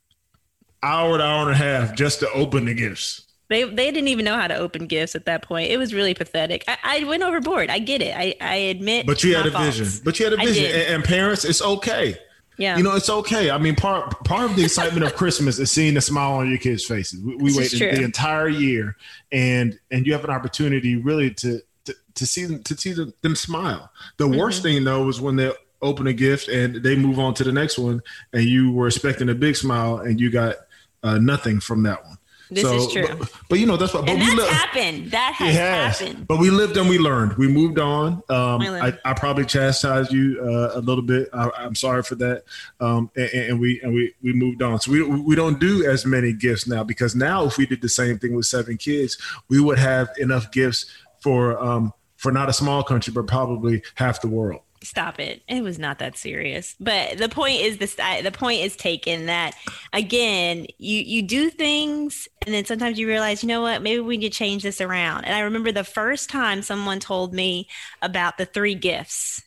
[0.83, 3.25] hour to hour and a half just to open the gifts.
[3.49, 5.71] They they didn't even know how to open gifts at that point.
[5.71, 6.65] It was really pathetic.
[6.69, 7.71] I, I went overboard.
[7.71, 8.15] I get it.
[8.15, 9.07] I, I admit.
[9.07, 9.79] But you had a faults.
[9.79, 10.03] vision.
[10.05, 10.67] But you had a vision.
[10.67, 12.19] And, and, parents, it's okay.
[12.59, 12.77] Yeah.
[12.77, 13.51] You know, it's okay.
[13.51, 16.59] I mean, part part of the excitement of Christmas is seeing the smile on your
[16.59, 17.21] kids' faces.
[17.21, 18.97] We, we wait the entire year,
[19.31, 23.15] and and you have an opportunity really to to, to see them to see them,
[23.23, 23.91] them smile.
[24.17, 24.39] The mm-hmm.
[24.39, 27.53] worst thing though is when they open a gift and they move on to the
[27.53, 30.57] next one, and you were expecting a big smile and you got
[31.05, 32.18] uh, nothing from that one.
[32.51, 33.07] This so, is true.
[33.19, 35.11] But, but, you know, that's what but and we that's happened.
[35.11, 36.27] That has, has, happened.
[36.27, 37.35] But we lived and we learned.
[37.35, 38.23] We moved on.
[38.29, 41.29] Um, I, I, probably chastised you uh, a little bit.
[41.33, 42.45] I, am sorry for that.
[42.81, 44.81] Um, and, and, we and we we moved on.
[44.81, 47.89] So we we don't do as many gifts now because now if we did the
[47.89, 50.87] same thing with seven kids, we would have enough gifts
[51.21, 54.63] for um, for not a small country, but probably half the world.
[54.83, 55.43] Stop it.
[55.49, 56.77] It was not that serious.
[56.79, 59.55] But the point is this the point is taken that
[59.93, 64.17] again, you you do things and then sometimes you realize, you know what, maybe we
[64.17, 65.25] need to change this around.
[65.25, 67.69] And I remember the first time someone told me
[68.03, 69.43] about the three gifts.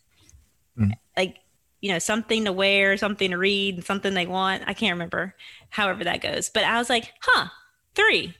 [0.77, 0.91] Mm.
[1.15, 1.37] Like,
[1.79, 4.63] you know, something to wear, something to read, and something they want.
[4.67, 5.35] I can't remember
[5.69, 6.49] however that goes.
[6.49, 7.47] But I was like, huh,
[7.95, 8.35] three.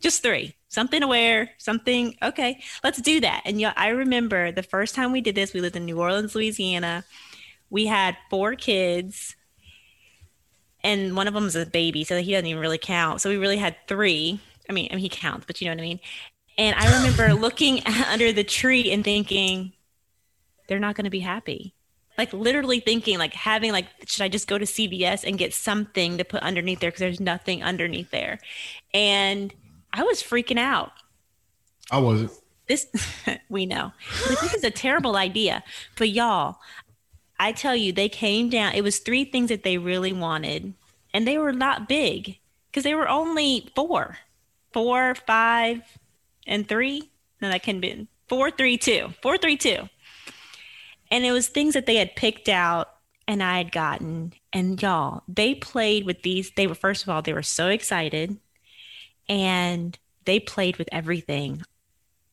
[0.00, 2.16] Just three something to wear, something.
[2.22, 3.42] Okay, let's do that.
[3.44, 6.34] And yeah, I remember the first time we did this, we lived in New Orleans,
[6.34, 7.04] Louisiana.
[7.70, 9.34] We had four kids,
[10.82, 13.20] and one of them was a baby, so he doesn't even really count.
[13.20, 14.40] So we really had three.
[14.68, 16.00] I mean, I mean he counts, but you know what I mean.
[16.58, 19.72] And I remember looking under the tree and thinking,
[20.68, 21.74] they're not going to be happy.
[22.16, 26.18] Like literally thinking, like having, like, should I just go to CVS and get something
[26.18, 28.38] to put underneath there because there's nothing underneath there,
[28.92, 29.52] and
[29.94, 30.92] I was freaking out.
[31.90, 32.32] I wasn't.
[32.66, 32.86] This
[33.48, 33.92] we know.
[34.28, 35.62] this is a terrible idea.
[35.96, 36.56] But y'all,
[37.38, 38.74] I tell you, they came down.
[38.74, 40.74] It was three things that they really wanted,
[41.14, 42.38] and they were not big
[42.70, 44.18] because they were only four,
[44.72, 45.82] four, five,
[46.44, 47.10] and three.
[47.40, 49.88] No, that can be four, three, two, four, three, two.
[51.10, 52.88] And it was things that they had picked out
[53.28, 54.32] and I had gotten.
[54.52, 56.50] And y'all, they played with these.
[56.56, 58.38] They were, first of all, they were so excited
[59.28, 61.62] and they played with everything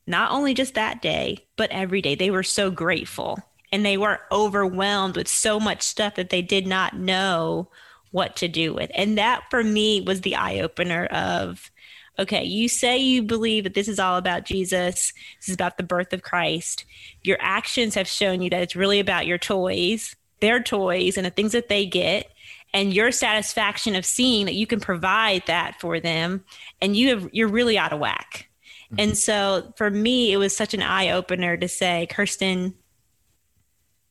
[0.07, 2.15] not only just that day but every day.
[2.15, 3.39] They were so grateful
[3.71, 7.69] and they were overwhelmed with so much stuff that they did not know
[8.11, 8.91] what to do with.
[8.93, 11.71] And that for me was the eye opener of
[12.19, 15.83] okay you say you believe that this is all about jesus this is about the
[15.83, 16.83] birth of christ.
[17.23, 21.29] Your actions have shown you that it's really about your toys their toys and the
[21.29, 22.29] things that they get
[22.73, 26.43] and your satisfaction of seeing that you can provide that for them
[26.81, 28.47] and you have you're really out of whack.
[28.85, 28.95] Mm-hmm.
[28.99, 32.73] and so for me it was such an eye-opener to say kirsten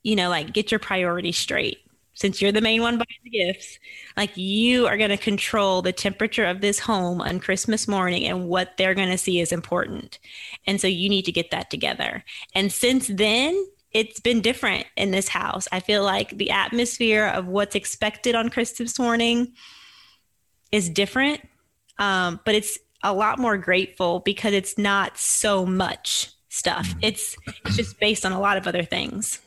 [0.03, 1.79] you know like get your priorities straight.
[2.15, 3.79] Since you're the main one buying the gifts
[4.17, 8.47] like you are going to control the temperature of this home on christmas morning and
[8.47, 10.19] what they're going to see is important.
[10.67, 12.25] And so you need to get that together.
[12.55, 15.67] And since then it's been different in this house.
[15.73, 19.53] I feel like the atmosphere of what's expected on Christmas morning
[20.71, 21.41] is different,
[21.99, 26.89] um, but it's a lot more grateful because it's not so much stuff.
[26.89, 26.99] Mm-hmm.
[27.03, 29.41] It's it's just based on a lot of other things.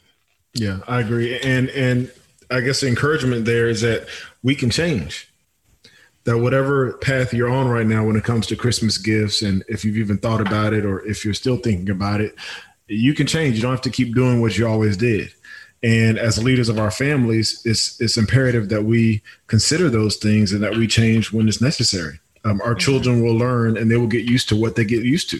[0.54, 2.12] Yeah, I agree, and and
[2.52, 4.08] I guess the encouragement there is that
[4.42, 5.30] we can change.
[6.26, 9.84] That whatever path you're on right now when it comes to Christmas gifts, and if
[9.84, 12.36] you've even thought about it, or if you're still thinking about it,
[12.88, 13.56] you can change.
[13.56, 15.32] You don't have to keep doing what you always did.
[15.84, 20.64] And as leaders of our families, it's it's imperative that we consider those things and
[20.64, 22.20] that we change when it's necessary.
[22.46, 25.30] Um, our children will learn and they will get used to what they get used
[25.32, 25.40] to.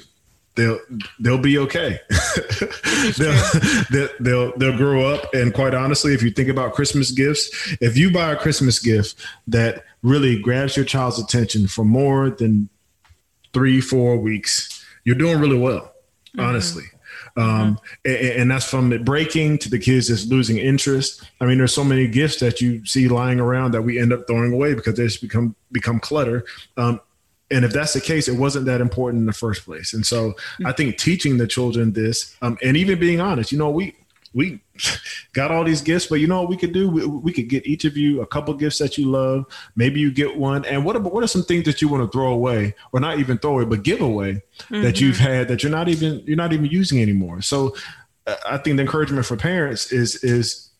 [0.56, 0.80] They'll
[1.20, 2.00] they'll be okay.
[3.18, 3.42] they'll,
[3.90, 5.34] they'll, they'll they'll grow up.
[5.34, 9.16] And quite honestly, if you think about Christmas gifts, if you buy a Christmas gift
[9.48, 12.70] that really grabs your child's attention for more than
[13.54, 15.94] three four weeks, you're doing really well.
[16.36, 16.93] Mm-hmm.
[17.36, 18.12] Um, mm-hmm.
[18.26, 21.24] and, and, that's from it breaking to the kids just losing interest.
[21.42, 24.28] I mean, there's so many gifts that you see lying around that we end up
[24.28, 26.46] throwing away because they just become become clutter.
[26.78, 27.02] Um,
[27.50, 29.94] and if that's the case, it wasn't that important in the first place.
[29.94, 30.68] And so mm-hmm.
[30.68, 33.96] I think teaching the children this, um, and even being honest, you know, we
[34.34, 34.60] we
[35.34, 36.90] got all these gifts, but you know what we could do?
[36.90, 39.46] We, we, could get each of you a couple gifts that you love.
[39.76, 40.66] Maybe you get one.
[40.66, 43.38] And what what are some things that you want to throw away or not even
[43.38, 44.82] throw away, but give away mm-hmm.
[44.82, 47.42] that you've had that you're not even, you're not even using anymore.
[47.42, 47.76] So
[48.26, 50.72] uh, I think the encouragement for parents is, is,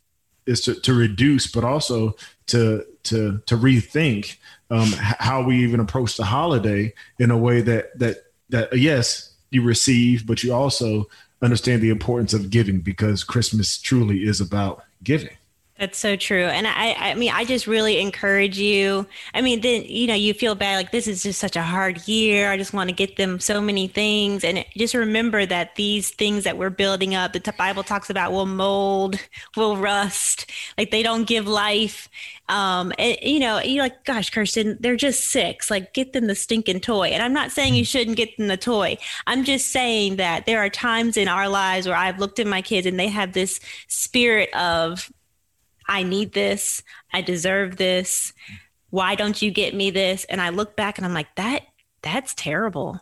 [0.46, 2.16] is to, to reduce, but also
[2.48, 4.38] to, to, to rethink
[4.72, 8.18] um, how we even approach the holiday in a way that, that,
[8.50, 11.08] that yes, you receive, but you also
[11.44, 15.36] understand the importance of giving because Christmas truly is about giving.
[15.84, 16.46] That's so true.
[16.46, 19.06] And I, I mean, I just really encourage you.
[19.34, 22.08] I mean, then, you know, you feel bad, like this is just such a hard
[22.08, 22.50] year.
[22.50, 24.46] I just want to get them so many things.
[24.46, 28.46] And just remember that these things that we're building up, the Bible talks about will
[28.46, 29.18] mold,
[29.58, 32.08] will rust, like they don't give life.
[32.48, 35.70] Um, and, you know, you're like, gosh, Kirsten, they're just six.
[35.70, 37.08] Like, get them the stinking toy.
[37.08, 38.98] And I'm not saying you shouldn't get them the toy.
[39.28, 42.62] I'm just saying that there are times in our lives where I've looked at my
[42.62, 45.12] kids and they have this spirit of,
[45.88, 46.84] I need this.
[47.12, 48.34] I deserve this.
[48.90, 50.26] Why don't you get me this?
[50.26, 51.64] And I look back and I'm like, that
[52.02, 53.00] that's terrible.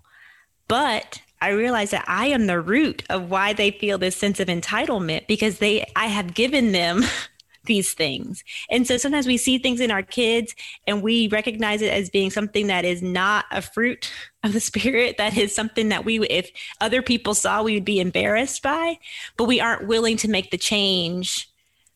[0.68, 4.48] But I realize that I am the root of why they feel this sense of
[4.48, 7.04] entitlement because they I have given them
[7.66, 8.44] these things.
[8.70, 10.56] And so sometimes we see things in our kids
[10.88, 14.12] and we recognize it as being something that is not a fruit
[14.44, 18.00] of the spirit, that is something that we, if other people saw, we would be
[18.00, 18.98] embarrassed by,
[19.38, 21.51] but we aren't willing to make the change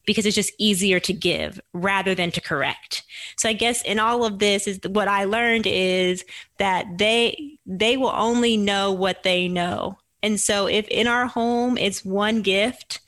[0.05, 3.03] because it's just easier to give rather than to correct.
[3.37, 6.23] So I guess in all of this is what I learned is
[6.57, 9.97] that they they will only know what they know.
[10.21, 13.01] And so if in our home it's one gift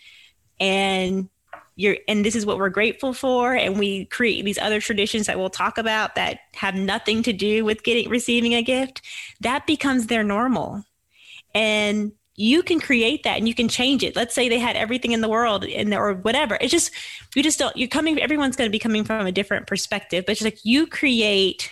[0.60, 1.30] and
[1.76, 5.38] you're and this is what we're grateful for and we create these other traditions that
[5.38, 9.02] we'll talk about that have nothing to do with getting receiving a gift,
[9.42, 10.84] that becomes their normal.
[11.54, 14.16] And you can create that and you can change it.
[14.16, 16.58] Let's say they had everything in the world and or whatever.
[16.62, 16.92] It's just
[17.36, 20.34] you just don't you're coming everyone's going to be coming from a different perspective, but
[20.34, 21.72] it's like you create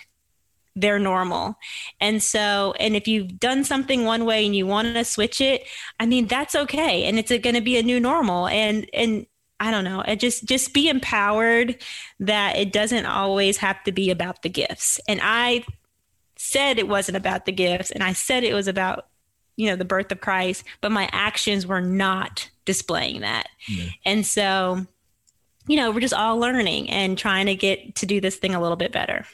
[0.75, 1.55] their normal.
[2.01, 5.67] And so and if you've done something one way and you want to switch it,
[5.99, 9.27] I mean that's okay and it's going to be a new normal and and
[9.59, 10.01] I don't know.
[10.01, 11.77] It just just be empowered
[12.19, 14.99] that it doesn't always have to be about the gifts.
[15.07, 15.63] And I
[16.37, 19.05] said it wasn't about the gifts and I said it was about
[19.57, 23.89] you know the birth of christ but my actions were not displaying that yeah.
[24.05, 24.85] and so
[25.67, 28.61] you know we're just all learning and trying to get to do this thing a
[28.61, 29.25] little bit better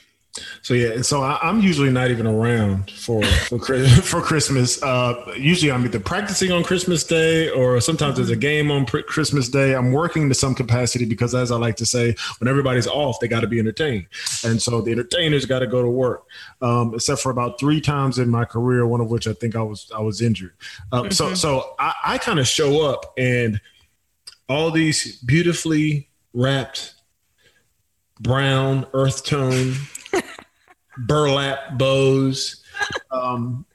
[0.61, 4.81] so yeah, and so I, am usually not even around for for, for Christmas.
[4.81, 9.49] Uh, usually I'm either practicing on Christmas Day or sometimes there's a game on Christmas
[9.49, 9.75] Day.
[9.75, 13.27] I'm working to some capacity because, as I like to say, when everybody's off, they
[13.27, 14.07] got to be entertained,
[14.45, 16.23] and so the entertainers got to go to work.
[16.61, 19.61] Um, except for about three times in my career, one of which I think I
[19.61, 20.53] was I was injured.
[20.93, 21.11] Uh, mm-hmm.
[21.11, 23.59] So so I, I kind of show up and
[24.47, 26.93] all these beautifully wrapped
[28.21, 29.73] brown earth tone
[30.97, 32.63] burlap bows.
[33.11, 33.65] Um,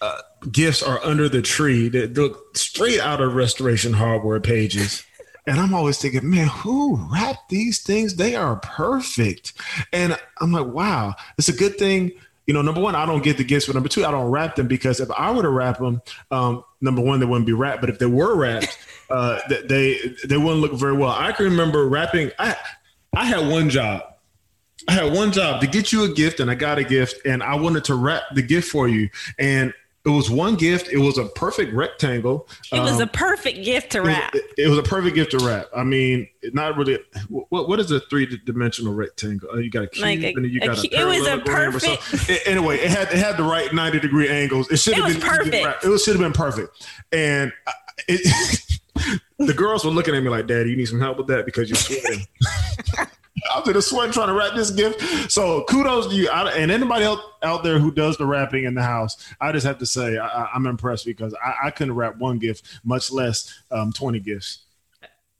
[0.00, 0.18] uh,
[0.50, 5.04] gifts are under the tree that look straight out of restoration hardware pages.
[5.46, 8.16] And I'm always thinking, man, who wrapped these things?
[8.16, 9.52] They are perfect.
[9.92, 12.12] And I'm like, wow, it's a good thing.
[12.46, 14.56] You know, number one, I don't get the gifts, but number two, I don't wrap
[14.56, 17.80] them because if I were to wrap them, um, number one, they wouldn't be wrapped.
[17.80, 18.76] But if they were wrapped,
[19.10, 21.10] uh, they they wouldn't look very well.
[21.10, 22.32] I can remember wrapping.
[22.38, 22.56] I
[23.14, 24.02] I had one job
[24.88, 27.42] I had one job to get you a gift, and I got a gift, and
[27.42, 29.08] I wanted to wrap the gift for you.
[29.38, 29.72] And
[30.04, 30.88] it was one gift.
[30.88, 32.48] It was a perfect rectangle.
[32.72, 34.34] It was um, a perfect gift to wrap.
[34.34, 35.68] It, it, was a perfect gift to wrap.
[35.76, 36.98] I mean, not really.
[37.28, 39.48] What what is a three dimensional rectangle?
[39.52, 41.26] Uh, you got a cube, like a, and then you got a, a It was
[41.28, 42.28] a perfect.
[42.28, 44.68] It, anyway, it had it had the right ninety degree angles.
[44.72, 45.84] It should have been perfect.
[45.84, 46.84] It should have been perfect.
[47.12, 47.52] And
[48.08, 51.46] it, the girls were looking at me like, "Daddy, you need some help with that
[51.46, 52.26] because you're sweating."
[53.50, 55.30] I was in a sweat trying to wrap this gift.
[55.30, 56.28] So kudos to you.
[56.28, 59.66] I, and anybody else out there who does the wrapping in the house, I just
[59.66, 63.10] have to say I, am I'm impressed because I, I, couldn't wrap one gift, much
[63.10, 64.60] less um, 20 gifts.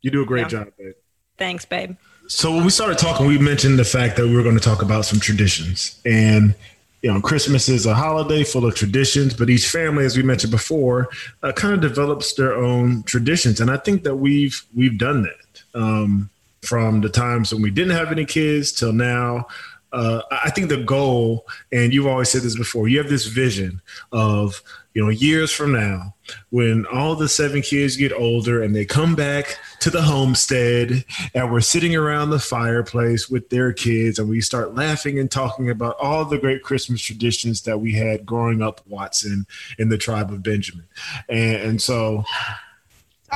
[0.01, 0.65] You do a great yeah.
[0.65, 0.95] job, babe.
[1.39, 1.97] Thanks, babe.
[2.27, 4.83] So when we started talking, we mentioned the fact that we were going to talk
[4.83, 6.01] about some traditions.
[6.05, 6.55] And
[7.03, 10.53] you know, Christmas is a holiday full of traditions, but each family, as we mentioned
[10.53, 11.09] before,
[11.43, 15.63] uh, kind of develops their own traditions, and I think that we've we've done that.
[15.75, 16.31] Um,
[16.63, 19.47] from the times when we didn't have any kids till now.
[19.93, 23.83] Uh, I think the goal, and you've always said this before, you have this vision
[24.11, 24.63] of,
[24.95, 26.15] you know, years from now,
[26.49, 31.53] when all the seven kids get older and they come back to the homestead and
[31.53, 35.97] we're sitting around the fireplace with their kids and we start laughing and talking about
[36.01, 39.45] all the great Christmas traditions that we had growing up, Watson,
[39.79, 40.87] in the tribe of Benjamin.
[41.29, 42.25] And, and so.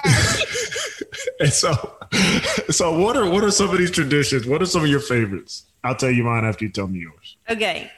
[1.40, 1.96] and so,
[2.70, 4.46] so what are what are some of these traditions?
[4.46, 5.64] What are some of your favorites?
[5.84, 7.36] I'll tell you mine after you tell me yours.
[7.48, 7.90] Okay.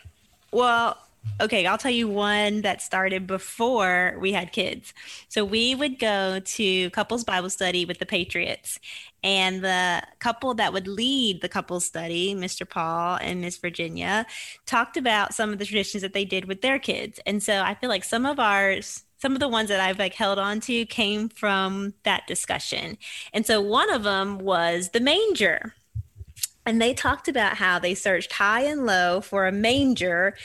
[0.52, 0.98] Well,
[1.40, 4.92] okay, I'll tell you one that started before we had kids.
[5.28, 8.78] So we would go to couples Bible study with the Patriots,
[9.22, 12.68] and the couple that would lead the couples study, Mr.
[12.68, 14.26] Paul and Miss Virginia,
[14.66, 17.20] talked about some of the traditions that they did with their kids.
[17.26, 20.14] And so I feel like some of ours some of the ones that I've like
[20.14, 22.98] held on to came from that discussion.
[23.32, 25.74] And so one of them was the manger.
[26.64, 30.36] And they talked about how they searched high and low for a manger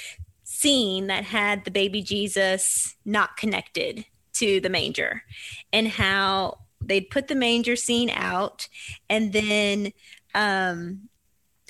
[0.43, 5.23] scene that had the baby Jesus not connected to the manger
[5.71, 8.67] and how they'd put the manger scene out
[9.09, 9.91] and then
[10.33, 11.09] um,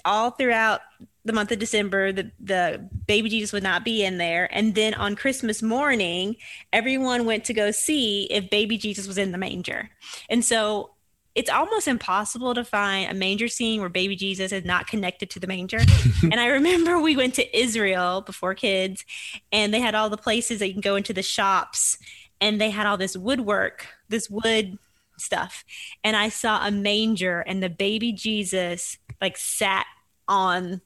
[0.06, 0.82] all throughout
[1.26, 4.50] the month of December, the, the baby Jesus would not be in there.
[4.52, 6.36] And then on Christmas morning,
[6.74, 9.90] everyone went to go see if baby Jesus was in the manger.
[10.30, 10.92] And so
[11.36, 15.40] it's almost impossible to find a manger scene where baby Jesus is not connected to
[15.40, 15.80] the manger.
[16.24, 19.06] and I remember we went to Israel before kids,
[19.52, 21.98] and they had all the places that you can go into the shops,
[22.40, 24.78] and they had all this woodwork, this wood
[25.18, 25.64] stuff.
[26.04, 29.86] And I saw a manger, and the baby Jesus like sat
[30.28, 30.82] on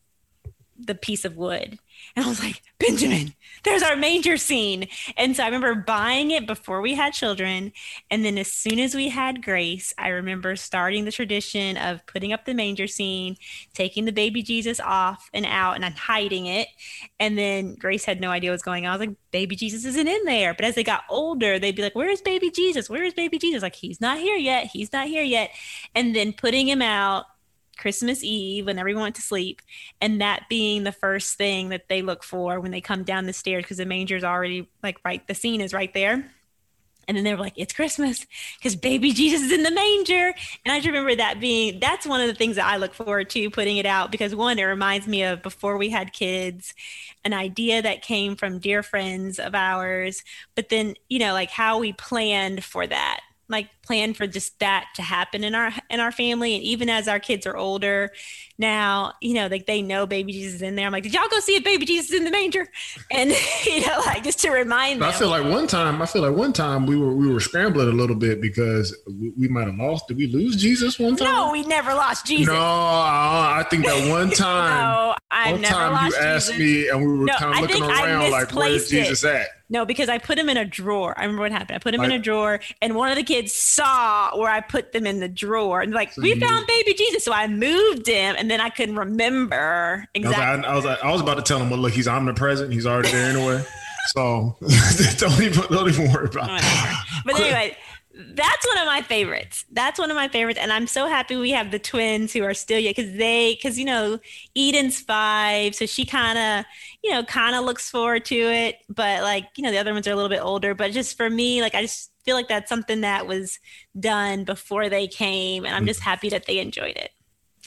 [0.80, 1.80] the piece of wood.
[2.16, 4.88] And I was like, Benjamin, there's our manger scene.
[5.18, 7.72] And so I remember buying it before we had children.
[8.12, 12.34] And then as soon as we had Grace, I remember starting the tradition of putting
[12.34, 13.38] up the manger scene,
[13.74, 16.68] taking the baby Jesus off and out and I'm hiding it.
[17.20, 18.92] And then Grace had no idea what was going on.
[18.92, 20.54] I was like, baby Jesus isn't in there.
[20.54, 22.90] But as they got older, they'd be like, where is baby Jesus?
[22.90, 23.64] Where is baby Jesus?
[23.64, 24.68] Like, he's not here yet.
[24.68, 25.52] He's not here yet.
[25.96, 27.26] And then putting him out
[27.78, 29.62] Christmas Eve when everyone went to sleep,
[30.02, 33.34] and that being the first thing that they look for when they come down the
[33.34, 36.32] stairs because the manger's already like right, the scene is right there.
[37.08, 38.26] And then they were like, it's Christmas
[38.58, 40.34] because baby Jesus is in the manger.
[40.66, 43.30] And I just remember that being, that's one of the things that I look forward
[43.30, 46.74] to putting it out because one, it reminds me of before we had kids,
[47.24, 50.22] an idea that came from dear friends of ours.
[50.54, 54.86] But then, you know, like how we planned for that like plan for just that
[54.96, 56.56] to happen in our in our family.
[56.56, 58.12] And even as our kids are older
[58.60, 60.88] now you know like they know baby jesus is in there.
[60.88, 62.68] I'm like did y'all go see a baby jesus in the manger?
[63.12, 63.30] And
[63.66, 66.36] you know like just to remind them i feel like one time i feel like
[66.36, 69.76] one time we were we were scrambling a little bit because we, we might have
[69.76, 70.08] lost.
[70.08, 71.28] Did we lose jesus one time?
[71.32, 72.48] no we never lost jesus.
[72.54, 76.90] No i think that one time no i one never time lost you asked me
[76.90, 78.96] and we were No, kind of looking around like where's it.
[79.06, 81.14] jesus at No, because I put them in a drawer.
[81.18, 81.76] I remember what happened.
[81.76, 84.94] I put them in a drawer, and one of the kids saw where I put
[84.94, 87.26] them in the drawer, and like, So we you- found baby Jesus.
[87.26, 90.62] So I moved him, and then I couldn't remember I was, exactly.
[90.62, 92.72] like, I, was like, I was about to tell him, well, look, he's omnipresent.
[92.72, 93.64] He's already there anyway.
[94.16, 94.56] So
[95.18, 96.98] don't even don't even worry about it.
[97.26, 97.76] But anyway,
[98.18, 99.66] that's one of my favorites.
[99.72, 102.54] That's one of my favorites, and I'm so happy we have the twins who are
[102.54, 104.20] still yet because they because you know
[104.56, 106.66] Eden's five, so she kind of
[107.04, 110.08] you know kind of looks forward to it, but like you know the other ones
[110.08, 110.74] are a little bit older.
[110.74, 113.60] But just for me, like I just feel like that's something that was
[114.00, 117.12] done before they came, and I'm just happy that they enjoyed it,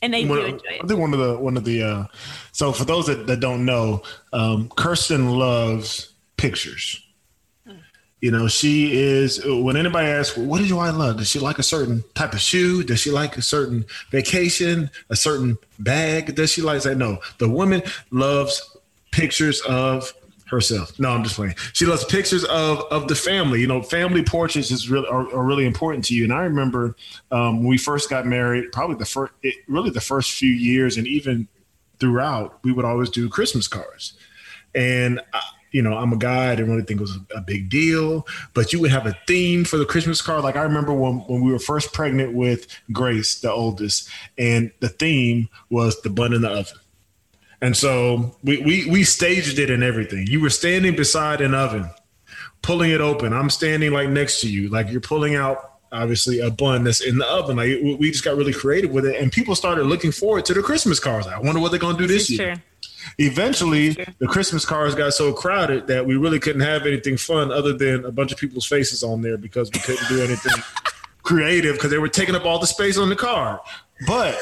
[0.02, 2.04] and they do One- enjoy I think one of the one of the uh,
[2.52, 7.06] so for those that, that don't know, um, Kirsten loves pictures.
[8.20, 9.40] You know, she is.
[9.44, 12.82] When anybody asks, "What do I love?" Does she like a certain type of shoe?
[12.82, 14.90] Does she like a certain vacation?
[15.08, 16.34] A certain bag?
[16.34, 16.82] Does she like?
[16.82, 16.96] that?
[16.96, 17.18] no.
[17.38, 18.76] The woman loves
[19.10, 20.12] pictures of
[20.50, 20.98] herself.
[20.98, 21.54] No, I'm just playing.
[21.72, 23.60] She loves pictures of of the family.
[23.60, 26.24] You know, family portraits is really are, are really important to you.
[26.24, 26.96] And I remember
[27.30, 30.96] um, when we first got married, probably the first, it, really the first few years,
[30.96, 31.48] and even
[31.98, 34.14] throughout, we would always do Christmas cards.
[34.74, 35.40] And uh,
[35.72, 36.50] you know, I'm a guy.
[36.50, 39.64] I didn't really think it was a, big deal, but you would have a theme
[39.64, 40.44] for the Christmas card.
[40.44, 44.08] Like I remember when when we were first pregnant with Grace, the oldest,
[44.38, 46.78] and the theme was the bun in the oven.
[47.62, 50.26] And so we, we we staged it and everything.
[50.26, 51.90] You were standing beside an oven,
[52.62, 53.32] pulling it open.
[53.32, 57.18] I'm standing like next to you, like you're pulling out obviously a bun that's in
[57.18, 57.56] the oven.
[57.56, 60.54] Like we we just got really creative with it, and people started looking forward to
[60.54, 61.26] the Christmas cards.
[61.26, 62.54] I wonder what they're gonna do this, This year.
[62.54, 62.62] true.
[63.18, 67.72] Eventually, the Christmas cards got so crowded that we really couldn't have anything fun other
[67.72, 70.52] than a bunch of people's faces on there because we couldn't do anything
[71.22, 73.60] creative because they were taking up all the space on the card.
[74.06, 74.36] But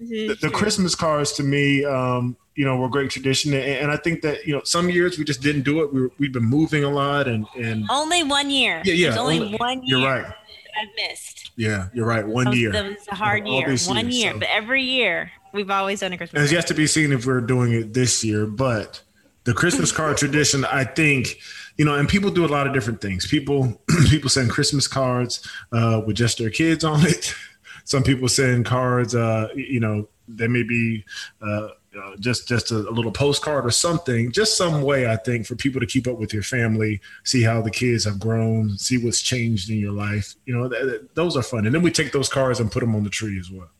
[0.00, 3.90] the, the Christmas cards to me, um, you know, were a great tradition, and, and
[3.90, 5.92] I think that you know some years we just didn't do it.
[5.92, 8.80] We were, we've been moving a lot, and and Only one year.
[8.84, 10.32] yeah, yeah, only, only- one year you're right.
[10.80, 11.50] I've missed.
[11.56, 12.26] Yeah, you're right.
[12.26, 12.72] One year.
[12.72, 13.62] that was a hard year.
[13.62, 16.38] One years, year, so- but every year we've always done a Christmas.
[16.38, 19.02] And it's yet to be seen if we're doing it this year, but
[19.44, 21.38] the Christmas card tradition, I think,
[21.78, 23.26] you know, and people do a lot of different things.
[23.26, 27.34] People people send Christmas cards uh, with just their kids on it.
[27.84, 31.04] Some people send cards, uh, you know, they may be
[31.40, 35.46] uh, uh, just just a, a little postcard or something, just some way, I think,
[35.46, 38.98] for people to keep up with your family, see how the kids have grown, see
[38.98, 40.34] what's changed in your life.
[40.44, 41.66] You know, th- th- those are fun.
[41.66, 43.70] And then we take those cards and put them on the tree as well.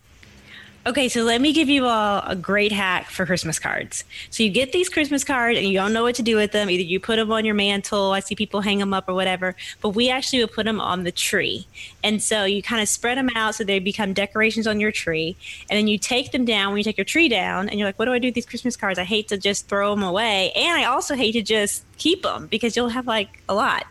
[0.86, 4.04] Okay, so let me give you all a great hack for Christmas cards.
[4.30, 6.70] So you get these Christmas cards and you don't know what to do with them.
[6.70, 9.56] Either you put them on your mantle, I see people hang them up or whatever,
[9.80, 11.66] but we actually would put them on the tree.
[12.04, 15.36] And so you kind of spread them out so they become decorations on your tree.
[15.68, 17.98] And then you take them down when you take your tree down and you're like,
[17.98, 18.96] what do I do with these Christmas cards?
[18.96, 20.52] I hate to just throw them away.
[20.54, 23.86] And I also hate to just keep them because you'll have like a lot.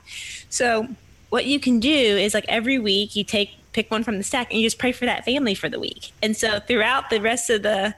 [0.47, 0.87] So
[1.29, 4.49] what you can do is like every week you take pick one from the stack
[4.49, 6.13] and you just pray for that family for the week.
[6.23, 7.93] And so throughout the rest of the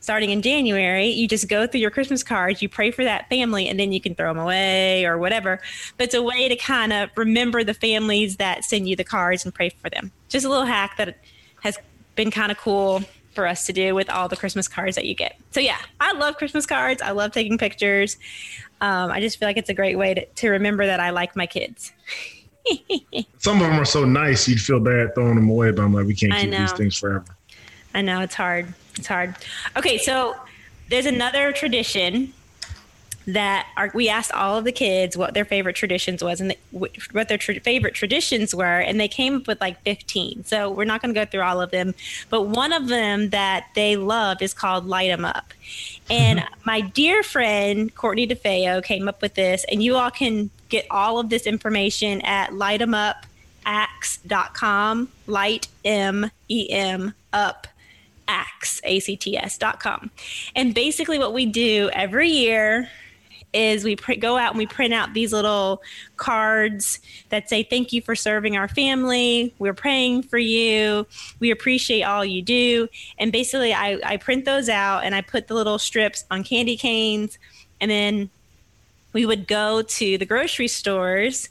[0.00, 3.68] starting in January, you just go through your Christmas cards, you pray for that family,
[3.68, 5.60] and then you can throw them away or whatever.
[5.96, 9.44] But it's a way to kind of remember the families that send you the cards
[9.44, 10.12] and pray for them.
[10.28, 11.18] Just a little hack that
[11.62, 11.78] has
[12.14, 13.02] been kind of cool
[13.34, 15.38] for us to do with all the Christmas cards that you get.
[15.52, 17.00] So, yeah, I love Christmas cards.
[17.00, 18.18] I love taking pictures.
[18.82, 21.36] Um, I just feel like it's a great way to, to remember that I like
[21.36, 21.92] my kids.
[23.38, 26.06] Some of them are so nice, you'd feel bad throwing them away, but I'm like,
[26.06, 27.24] we can't keep these things forever.
[27.94, 28.72] I know it's hard.
[28.96, 29.34] It's hard.
[29.76, 30.36] Okay, so
[30.88, 32.32] there's another tradition
[33.26, 36.58] that our, we asked all of the kids what their favorite traditions was and the,
[37.12, 40.84] what their tra- favorite traditions were and they came up with like 15 so we're
[40.84, 41.94] not going to go through all of them
[42.30, 45.52] but one of them that they love is called light them up
[46.10, 46.54] and mm-hmm.
[46.64, 51.20] my dear friend courtney defeo came up with this and you all can get all
[51.20, 57.68] of this information at lightemupacts.com light m e m up
[58.26, 58.80] acts
[60.56, 62.88] and basically what we do every year
[63.52, 65.82] is we pr- go out and we print out these little
[66.16, 69.52] cards that say thank you for serving our family.
[69.58, 71.06] We're praying for you.
[71.38, 72.88] We appreciate all you do.
[73.18, 76.78] And basically I, I print those out and i put the little strips on candy
[76.78, 77.38] canes
[77.80, 78.30] and then
[79.12, 81.48] we would go to the grocery stores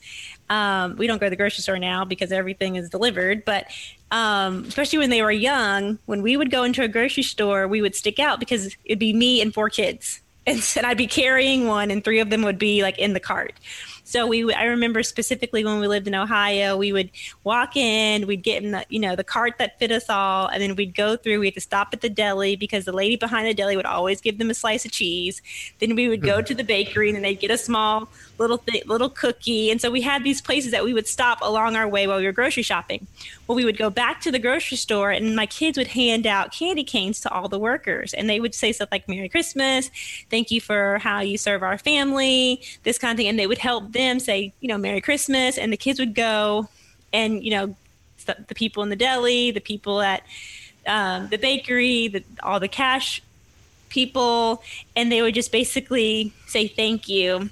[0.50, 3.68] um, we don't go to the grocery store now because everything is delivered but
[4.12, 7.82] um, especially when they were young when we would go into a grocery store we
[7.82, 11.68] would stick out because it'd be me and four kids and, and I'd be carrying
[11.68, 13.54] one, and three of them would be like in the cart.
[14.12, 17.10] So we, I remember specifically when we lived in Ohio, we would
[17.46, 20.62] walk in, we'd get in the, you know, the cart that fit us all, and
[20.62, 21.40] then we'd go through.
[21.40, 24.20] We had to stop at the deli because the lady behind the deli would always
[24.20, 25.42] give them a slice of cheese.
[25.80, 26.44] Then we would go mm-hmm.
[26.44, 29.72] to the bakery, and they'd get a small little th- little cookie.
[29.72, 32.26] And so we had these places that we would stop along our way while we
[32.26, 33.08] were grocery shopping.
[33.48, 36.52] Well, we would go back to the grocery store, and my kids would hand out
[36.52, 39.90] candy canes to all the workers, and they would say stuff like "Merry Christmas,"
[40.30, 43.60] "Thank you for how you serve our family," this kind of thing, and they would
[43.60, 46.68] help them say, you know, "Merry Christmas," and the kids would go,
[47.14, 47.76] and you know,
[48.26, 50.24] the people in the deli, the people at
[50.88, 53.22] um, the bakery, the, all the cash
[53.90, 54.64] people,
[54.96, 57.50] and they would just basically say thank you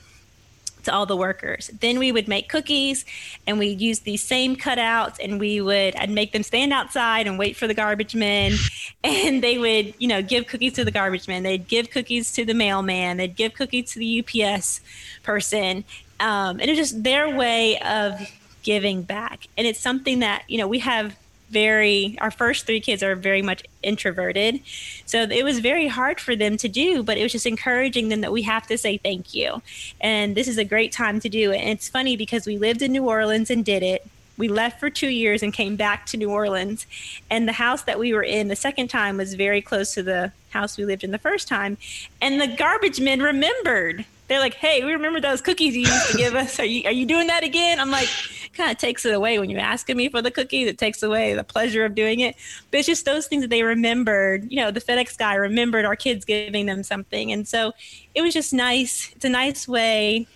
[0.83, 1.69] to all the workers.
[1.79, 3.05] Then we would make cookies
[3.45, 7.37] and we'd use these same cutouts and we would I'd make them stand outside and
[7.37, 8.53] wait for the garbage men
[9.03, 11.43] and they would, you know, give cookies to the garbage men.
[11.43, 13.17] They'd give cookies to the mailman.
[13.17, 14.81] They'd give cookies to the UPS
[15.21, 15.83] person.
[16.19, 18.19] Um, and it's just their way of
[18.63, 19.47] giving back.
[19.57, 21.15] And it's something that, you know, we have
[21.49, 24.61] very our first three kids are very much introverted
[25.07, 28.21] so it was very hard for them to do but it was just encouraging them
[28.21, 29.59] that we have to say thank you
[29.99, 32.83] and this is a great time to do it and it's funny because we lived
[32.83, 34.05] in new orleans and did it
[34.39, 36.87] we left for two years and came back to New Orleans.
[37.29, 40.31] And the house that we were in the second time was very close to the
[40.51, 41.77] house we lived in the first time.
[42.21, 44.05] And the garbage men remembered.
[44.29, 46.59] They're like, "Hey, we remember those cookies you used to give us.
[46.59, 48.07] Are you are you doing that again?" I'm like,
[48.53, 50.67] kind of takes it away when you're asking me for the cookies.
[50.67, 52.35] It takes away the pleasure of doing it.
[52.71, 54.51] But it's just those things that they remembered.
[54.51, 57.73] You know, the FedEx guy remembered our kids giving them something, and so
[58.15, 59.11] it was just nice.
[59.15, 60.27] It's a nice way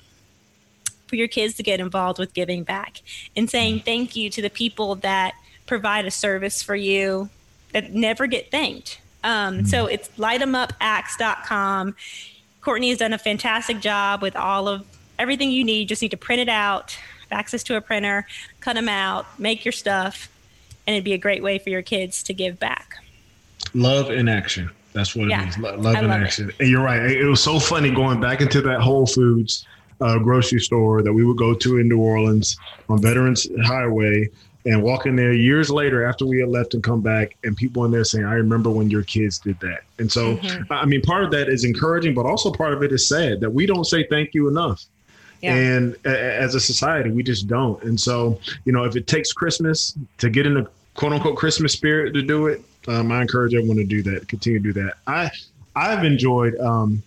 [1.08, 3.02] for your kids to get involved with giving back
[3.36, 5.36] and saying thank you to the people that
[5.68, 7.30] provide a service for you
[7.72, 9.00] that never get thanked.
[9.24, 11.96] Um, so it's lightemupacts.com.
[12.64, 14.86] Courtney has done a fantastic job with all of
[15.20, 15.80] everything you need.
[15.80, 16.97] You just need to print it out,
[17.30, 18.26] access to a printer,
[18.61, 20.30] cut them out, make your stuff,
[20.88, 22.95] and it'd be a great way for your kids to give back.
[23.74, 24.70] Love in action.
[24.93, 25.57] That's what it yeah, means.
[25.57, 26.49] Love, love in action.
[26.49, 26.55] It.
[26.59, 27.01] And you're right.
[27.01, 29.66] It was so funny going back into that Whole Foods
[29.99, 32.57] uh, grocery store that we would go to in New Orleans
[32.89, 34.30] on Veterans Highway
[34.66, 37.84] and walk in there years later after we had left and come back and people
[37.86, 39.82] in there saying, I remember when your kids did that.
[39.99, 40.72] And so, mm-hmm.
[40.72, 43.49] I mean, part of that is encouraging, but also part of it is sad that
[43.49, 44.86] we don't say thank you enough.
[45.41, 45.55] Yeah.
[45.55, 47.82] And as a society, we just don't.
[47.84, 51.74] And so, you know, if it takes Christmas to get in the quote unquote Christmas
[51.74, 54.93] spirit to do it, um, I encourage everyone to do that, continue to do that.
[55.05, 55.30] I,
[55.76, 57.03] I've enjoyed, um,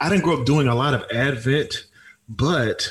[0.00, 1.86] I didn't grow up doing a lot of Advent,
[2.28, 2.88] but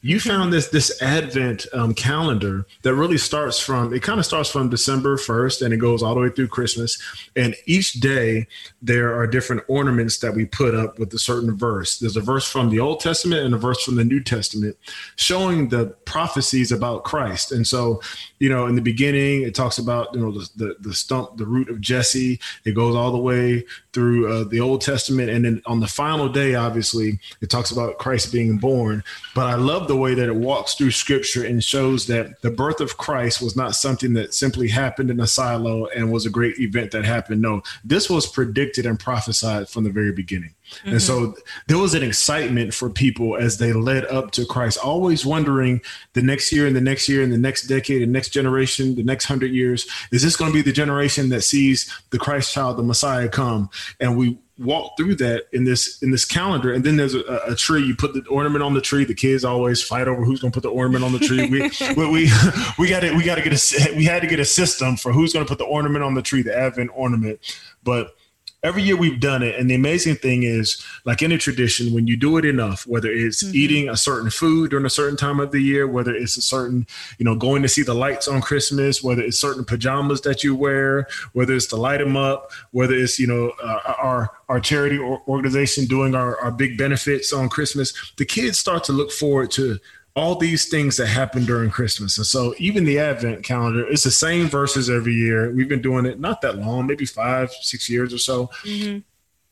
[0.00, 4.48] you found this this Advent um, calendar that really starts from it kind of starts
[4.48, 7.00] from December first and it goes all the way through Christmas.
[7.34, 8.46] And each day
[8.80, 11.98] there are different ornaments that we put up with a certain verse.
[11.98, 14.76] There's a verse from the Old Testament and a verse from the New Testament,
[15.16, 17.50] showing the prophecies about Christ.
[17.50, 18.00] And so,
[18.38, 21.46] you know, in the beginning it talks about you know the the, the stump, the
[21.46, 22.38] root of Jesse.
[22.64, 26.28] It goes all the way through uh, the Old Testament, and then on the final
[26.28, 29.02] day, obviously, it talks about Christ being born.
[29.34, 32.80] But I love the way that it walks through Scripture and shows that the birth
[32.80, 36.58] of Christ was not something that simply happened in a silo and was a great
[36.58, 37.42] event that happened.
[37.42, 40.54] No, this was predicted and prophesied from the very beginning.
[40.70, 40.88] Mm-hmm.
[40.90, 41.34] And so
[41.66, 45.80] there was an excitement for people as they led up to Christ, always wondering
[46.12, 49.02] the next year and the next year and the next decade and next generation, the
[49.02, 52.76] next hundred years, is this going to be the generation that sees the Christ child,
[52.76, 53.70] the Messiah come?
[53.98, 56.72] And we walk through that in this in this calendar.
[56.72, 57.82] And then there's a, a, tree.
[57.82, 59.04] You put the ornament on the tree.
[59.04, 61.48] The kids always fight over who's going to put the ornament on the tree.
[61.48, 61.60] We
[61.96, 62.30] we we,
[62.78, 65.12] we got to we got to get a we had to get a system for
[65.12, 67.40] who's going to put the ornament on the tree the advent ornament.
[67.84, 68.16] But
[68.62, 72.16] every year we've done it and the amazing thing is like any tradition when you
[72.16, 73.54] do it enough whether it's mm-hmm.
[73.54, 76.86] eating a certain food during a certain time of the year whether it's a certain
[77.18, 80.56] you know going to see the lights on christmas whether it's certain pajamas that you
[80.56, 84.98] wear whether it's to light them up whether it's you know uh, our our charity
[84.98, 89.50] or organization doing our, our big benefits on christmas the kids start to look forward
[89.50, 89.78] to
[90.14, 92.18] all these things that happen during Christmas.
[92.18, 95.52] And so even the Advent calendar, it's the same verses every year.
[95.52, 98.48] We've been doing it not that long, maybe five, six years or so.
[98.64, 98.98] Mm-hmm.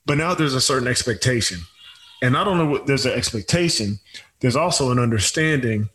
[0.06, 1.60] But now there's a certain expectation.
[2.22, 4.00] And not only there's an expectation,
[4.40, 5.88] there's also an understanding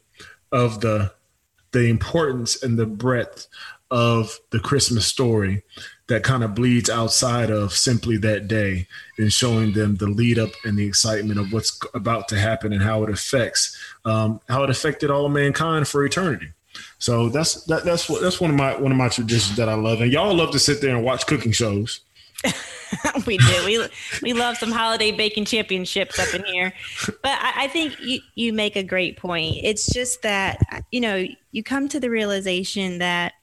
[0.52, 1.12] of the
[1.72, 3.48] the importance and the breadth
[3.90, 5.64] of the Christmas story
[6.12, 8.86] that kind of bleeds outside of simply that day
[9.18, 12.84] and showing them the lead up and the excitement of what's about to happen and
[12.84, 16.50] how it affects um, how it affected all mankind for eternity.
[17.00, 19.74] So that's that, that's what that's one of my one of my traditions that I
[19.76, 22.02] love, and y'all love to sit there and watch cooking shows.
[23.26, 23.66] we do.
[23.66, 23.88] We
[24.22, 26.74] we love some holiday baking championships up in here.
[27.08, 29.58] But I, I, think you, you make a great point.
[29.64, 30.60] It's just that
[30.92, 33.34] you know you come to the realization that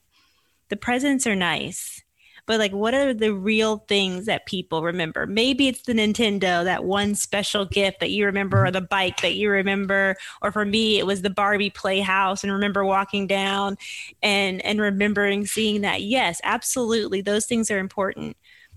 [0.68, 2.02] the presents are nice
[2.49, 5.26] but like what are the real things that people remember?
[5.26, 8.72] Maybe it's the nintendo that one special gift that you remember or mm-hmm.
[8.72, 10.16] the bike that you remember.
[10.40, 13.76] Or for me it was the barbie playhouse and remember walking down
[14.22, 16.01] and and remembering seeing that.
[16.01, 18.36] Yes absolutely those things are important.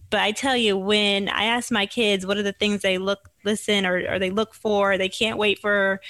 [0.09, 3.29] But i tell you when i ask my kids what are the things they look
[3.45, 6.01] listen or, or they look for they can't wait for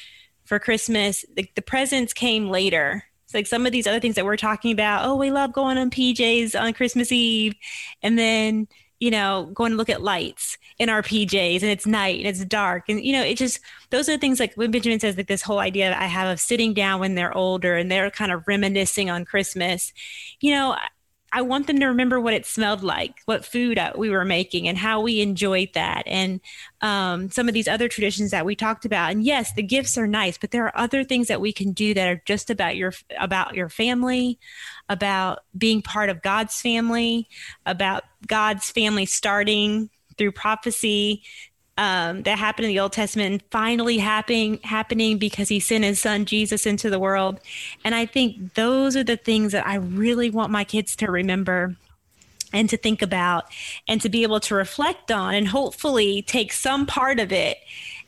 [0.43, 4.25] for christmas the, the presents came later it's like some of these other things that
[4.25, 5.05] we're talking about.
[5.05, 7.55] Oh, we love going on PJs on Christmas Eve,
[8.03, 8.67] and then
[8.99, 12.43] you know going to look at lights in our PJs, and it's night and it's
[12.43, 15.41] dark, and you know it just those are things like when Benjamin says like this
[15.41, 19.09] whole idea I have of sitting down when they're older and they're kind of reminiscing
[19.09, 19.93] on Christmas.
[20.41, 20.75] You know,
[21.34, 24.67] I want them to remember what it smelled like, what food uh, we were making,
[24.67, 26.41] and how we enjoyed that, and
[26.82, 29.11] um, some of these other traditions that we talked about.
[29.11, 31.93] And yes, the gifts are nice, but there are other things that we can do
[31.93, 34.39] that are just about your about your family,
[34.89, 37.29] about being part of God's family,
[37.65, 41.23] about God's family starting through prophecy
[41.78, 45.99] um, that happened in the Old Testament and finally happening happening because he sent his
[45.99, 47.39] son Jesus into the world.
[47.84, 51.76] And I think those are the things that I really want my kids to remember
[52.53, 53.45] and to think about
[53.88, 57.57] and to be able to reflect on and hopefully take some part of it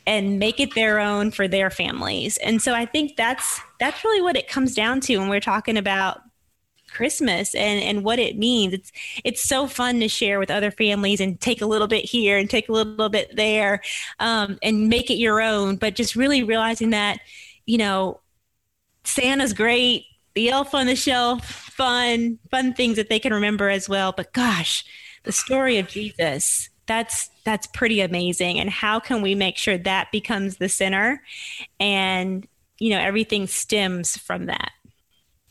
[0.06, 2.38] and make it their own for their families.
[2.38, 5.78] And so I think that's that's really what it comes down to when we're talking
[5.78, 6.22] about
[6.94, 8.74] Christmas and and what it means.
[8.74, 8.92] It's
[9.24, 12.50] it's so fun to share with other families and take a little bit here and
[12.50, 13.82] take a little bit there,
[14.20, 15.76] um, and make it your own.
[15.76, 17.20] But just really realizing that,
[17.66, 18.22] you know,
[19.04, 23.90] Santa's great, the elf on the shelf, fun, fun things that they can remember as
[23.90, 24.12] well.
[24.12, 24.86] But gosh,
[25.24, 30.12] the story of Jesus that's that's pretty amazing and how can we make sure that
[30.12, 31.22] becomes the center
[31.80, 32.48] and
[32.80, 34.72] you know everything stems from that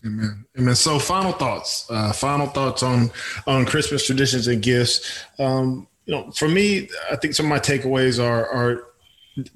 [0.05, 0.45] Amen.
[0.59, 0.75] Amen.
[0.75, 1.87] So, final thoughts.
[1.89, 3.11] Uh, final thoughts on
[3.47, 5.25] on Christmas traditions and gifts.
[5.39, 8.85] Um, you know, for me, I think some of my takeaways are are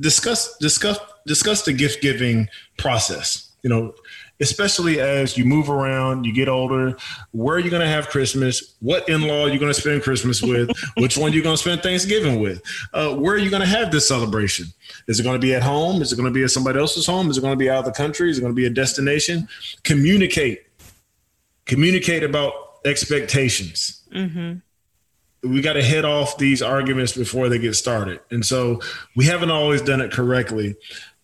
[0.01, 3.51] discuss discuss discuss the gift giving process.
[3.63, 3.95] You know,
[4.41, 6.97] especially as you move around, you get older.
[7.33, 8.75] Where are you going to have Christmas?
[8.81, 10.71] What in law are you going to spend Christmas with?
[10.97, 12.63] Which one are you going to spend Thanksgiving with?
[12.93, 14.67] Uh, where are you going to have this celebration?
[15.09, 16.03] Is it going to be at home?
[16.03, 17.31] Is it going to be at somebody else's home?
[17.31, 18.31] Is it going to be out of the country?
[18.31, 19.49] Is it going to be a destination?
[19.83, 20.63] Communicate.
[21.65, 22.53] Communicate about
[22.85, 24.03] expectations.
[24.13, 24.59] Mm-hmm
[25.43, 28.21] we got to head off these arguments before they get started.
[28.31, 28.81] And so
[29.15, 30.77] we haven't always done it correctly,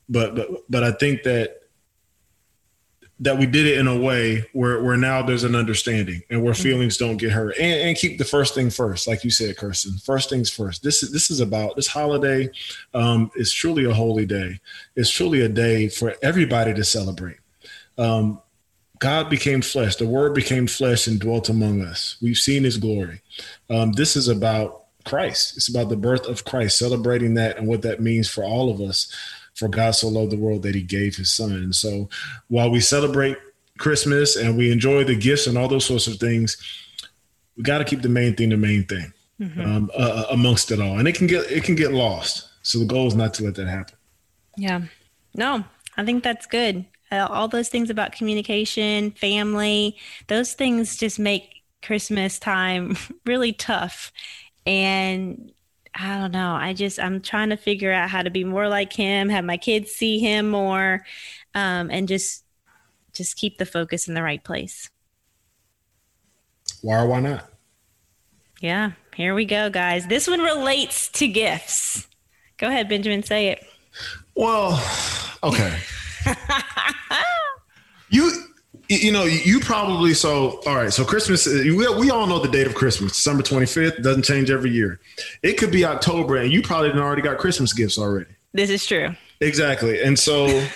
[0.09, 1.62] but but but I think that
[3.23, 6.53] that we did it in a way where where now there's an understanding and where
[6.53, 6.63] mm-hmm.
[6.63, 7.57] feelings don't get hurt.
[7.57, 10.83] And, and, keep the first thing first like you said kirsten first things first.
[10.83, 12.51] This is this is about this holiday
[12.95, 14.61] um, is truly a holy day.
[14.97, 17.39] It's truly a day for everybody to celebrate.
[17.97, 18.41] Um,
[18.99, 19.97] god became flesh.
[19.97, 22.17] The word became flesh and dwelt among us.
[22.21, 23.23] We've seen his glory.
[23.71, 25.57] Um, this is about christ.
[25.57, 28.81] It's about the birth of christ celebrating that and what that means for all of
[28.81, 29.15] us
[29.55, 31.53] for God so loved the world that he gave his son.
[31.53, 32.09] And so
[32.49, 33.37] while we celebrate
[33.79, 36.57] Christmas and we enjoy the gifts and all those sorts of things,
[37.57, 39.61] we got to keep the main thing the main thing mm-hmm.
[39.61, 40.99] um, uh, uh, amongst it all.
[40.99, 42.49] And it can get it can get lost.
[42.63, 43.97] So the goal is not to let that happen.
[44.57, 44.83] Yeah.
[45.35, 45.65] No,
[45.97, 46.85] I think that's good.
[47.11, 49.97] Uh, all those things about communication, family,
[50.29, 52.97] those things just make Christmas time
[53.27, 54.13] really tough.
[54.65, 55.53] And
[55.95, 56.55] I don't know.
[56.55, 59.57] I just I'm trying to figure out how to be more like him, have my
[59.57, 61.05] kids see him more,
[61.55, 62.45] um, and just
[63.13, 64.91] just keep the focus in the right place.
[66.81, 67.49] Why or why not?
[68.61, 70.07] Yeah, here we go, guys.
[70.07, 72.07] This one relates to gifts.
[72.57, 73.67] Go ahead, Benjamin, say it.
[74.35, 74.83] Well,
[75.43, 75.79] okay.
[78.09, 78.31] you
[78.97, 80.93] you know, you probably so all right.
[80.93, 84.03] So Christmas, uh, we, we all know the date of Christmas, December twenty fifth.
[84.03, 85.01] Doesn't change every year.
[85.43, 88.31] It could be October, and you probably already got Christmas gifts already.
[88.53, 89.15] This is true.
[89.41, 90.47] Exactly, and so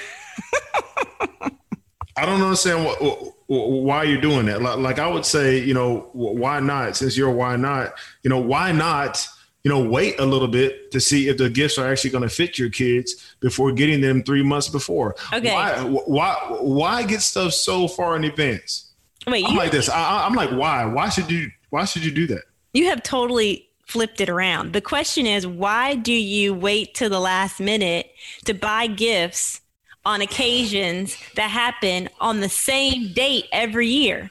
[2.16, 4.62] I don't understand what, why you're doing that.
[4.62, 6.96] Like I would say, you know, why not?
[6.96, 9.26] Since you're why not, you know, why not?
[9.66, 12.28] You know, wait a little bit to see if the gifts are actually going to
[12.28, 15.16] fit your kids before getting them three months before.
[15.32, 15.52] Okay.
[15.52, 18.92] Why, why, why get stuff so far in advance?
[19.26, 19.88] Wait, I'm like this.
[19.88, 20.84] I, I'm like, why?
[20.84, 21.50] Why should you?
[21.70, 22.44] Why should you do that?
[22.74, 24.72] You have totally flipped it around.
[24.72, 28.08] The question is, why do you wait till the last minute
[28.44, 29.62] to buy gifts
[30.04, 34.30] on occasions that happen on the same date every year?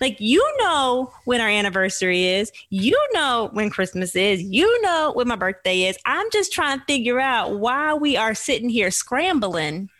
[0.00, 5.28] Like, you know when our anniversary is, you know when Christmas is, you know when
[5.28, 5.98] my birthday is.
[6.06, 9.90] I'm just trying to figure out why we are sitting here scrambling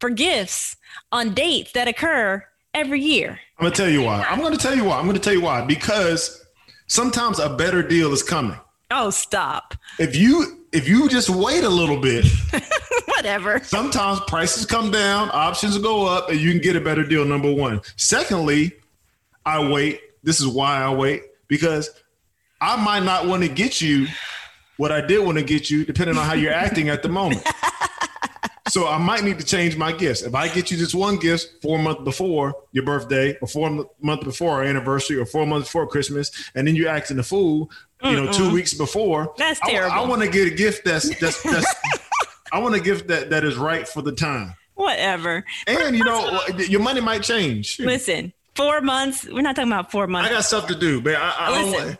[0.00, 0.76] for gifts
[1.10, 3.38] on dates that occur every year.
[3.58, 4.22] I'm gonna tell you why.
[4.24, 4.98] I'm gonna tell you why.
[4.98, 5.64] I'm gonna tell you why.
[5.64, 6.44] Because
[6.86, 8.58] sometimes a better deal is coming.
[8.90, 9.74] Oh, stop.
[9.98, 12.26] If you if you just wait a little bit,
[13.24, 13.64] whatever.
[13.64, 17.24] Sometimes prices come down, options go up, and you can get a better deal.
[17.24, 17.80] Number one.
[17.96, 18.72] Secondly,
[19.46, 20.00] I wait.
[20.22, 21.90] This is why I wait because
[22.60, 24.06] I might not want to get you
[24.76, 27.46] what I did want to get you, depending on how you're acting at the moment.
[28.68, 30.22] so I might need to change my gifts.
[30.22, 34.24] If I get you this one gift four months before your birthday, or four months
[34.24, 37.70] before our anniversary, or four months before Christmas, and then you're acting a fool,
[38.02, 38.34] you know, Mm-mm.
[38.34, 39.32] two weeks before.
[39.38, 39.92] That's terrible.
[39.92, 41.74] I, I want to get a gift that's that's that's.
[42.54, 44.54] I want a gift that that is right for the time.
[44.74, 45.44] Whatever.
[45.66, 47.80] And you know, your money might change.
[47.80, 49.26] Listen, four months.
[49.26, 50.30] We're not talking about four months.
[50.30, 51.16] I got stuff to do, man.
[51.16, 51.98] I, I Listen.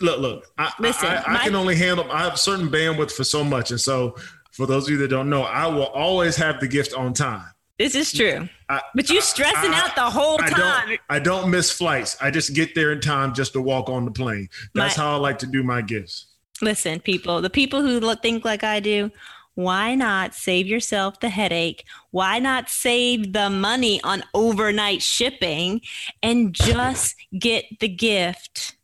[0.00, 0.52] look, look.
[0.58, 2.10] I, Listen, I, I, I can only handle.
[2.10, 4.16] I have certain bandwidth for so much, and so
[4.50, 7.46] for those of you that don't know, I will always have the gift on time.
[7.78, 8.48] This is true.
[8.68, 10.52] I, but you stressing out the whole time.
[10.52, 12.16] I don't, I don't miss flights.
[12.20, 14.48] I just get there in time just to walk on the plane.
[14.74, 16.26] That's my, how I like to do my gifts.
[16.60, 19.12] Listen, people, the people who look, think like I do,
[19.54, 21.84] why not save yourself the headache?
[22.10, 25.82] Why not save the money on overnight shipping
[26.22, 28.76] and just get the gift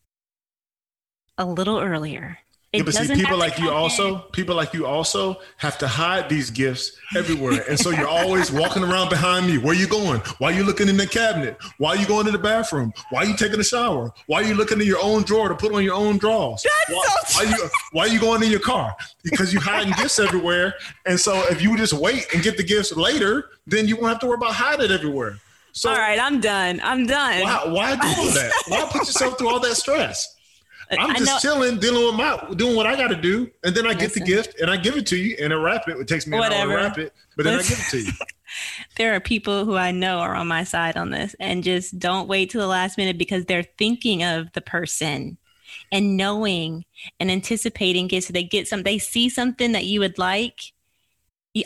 [1.38, 2.38] a little earlier?
[2.70, 4.20] It yeah, but see, people like you also, in.
[4.32, 7.64] people like you also have to hide these gifts everywhere.
[7.66, 9.56] And so you're always walking around behind me.
[9.56, 10.20] Where you going?
[10.36, 11.56] Why are you looking in the cabinet?
[11.78, 12.92] Why are you going to the bathroom?
[13.08, 14.12] Why are you taking a shower?
[14.26, 16.62] Why are you looking in your own drawer to put on your own drawers?
[16.90, 18.94] Why, so why, you, why are you going in your car?
[19.24, 20.74] Because you're hiding gifts everywhere.
[21.06, 24.18] And so if you just wait and get the gifts later, then you won't have
[24.20, 25.38] to worry about hiding it everywhere.
[25.72, 26.80] So, all right, I'm done.
[26.82, 27.44] I'm done.
[27.44, 28.52] Why, why do that?
[28.68, 30.36] Why put yourself through all that stress?
[30.90, 33.94] I'm just chilling, dealing with my doing what I got to do, and then I
[33.94, 35.98] get the gift and I give it to you, and I wrap it.
[35.98, 36.54] It takes me Whatever.
[36.54, 37.74] an hour to wrap it, but then Listen.
[37.74, 38.26] I give it to you.
[38.96, 42.28] there are people who I know are on my side on this, and just don't
[42.28, 45.36] wait till the last minute because they're thinking of the person
[45.92, 46.84] and knowing
[47.20, 48.28] and anticipating gifts.
[48.28, 50.72] So they get some, they see something that you would like.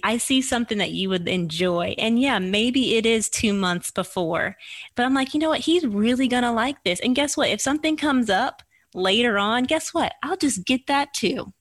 [0.02, 1.94] I see something that you would enjoy.
[1.98, 4.56] And yeah, maybe it is two months before,
[4.94, 5.60] but I'm like, you know what?
[5.60, 6.98] He's really going to like this.
[7.00, 7.50] And guess what?
[7.50, 8.62] If something comes up
[8.94, 10.14] later on, guess what?
[10.22, 11.52] I'll just get that too.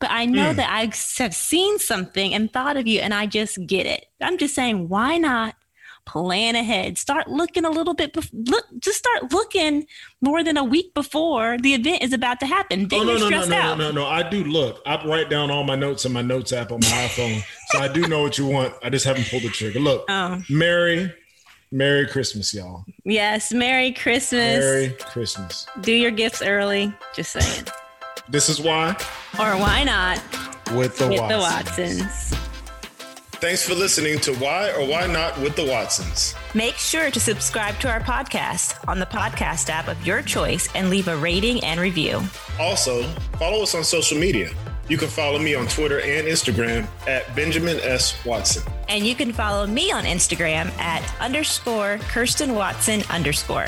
[0.00, 0.56] But I know mm.
[0.56, 4.06] that I have seen something and thought of you and I just get it.
[4.20, 5.54] I'm just saying, why not
[6.08, 6.96] plan ahead.
[6.98, 8.14] Start looking a little bit.
[8.14, 9.86] Bef- look, just start looking
[10.20, 12.88] more than a week before the event is about to happen.
[12.88, 13.78] Then oh no you're no no stressed no no out.
[13.78, 14.06] no no!
[14.06, 14.80] I do look.
[14.86, 17.88] I write down all my notes in my notes app on my iPhone, so I
[17.88, 18.74] do know what you want.
[18.82, 19.78] I just haven't pulled the trigger.
[19.80, 20.42] Look, Oh.
[20.48, 21.12] Merry,
[21.70, 22.84] Merry Christmas, y'all.
[23.04, 24.58] Yes, Merry Christmas.
[24.58, 25.66] Merry Christmas.
[25.80, 26.92] Do your gifts early.
[27.14, 27.66] Just saying.
[28.28, 28.96] This is why
[29.38, 30.18] Or why not
[30.74, 32.00] with the with the Watsons.
[32.02, 32.34] Watsons?
[33.40, 36.34] Thanks for listening to Why or Why Not with the Watsons.
[36.54, 40.90] Make sure to subscribe to our podcast on the podcast app of your choice and
[40.90, 42.20] leave a rating and review.
[42.58, 43.04] Also,
[43.38, 44.50] follow us on social media.
[44.88, 48.16] You can follow me on Twitter and Instagram at Benjamin S.
[48.24, 48.62] Watson.
[48.88, 53.66] And you can follow me on Instagram at underscore Kirsten Watson underscore.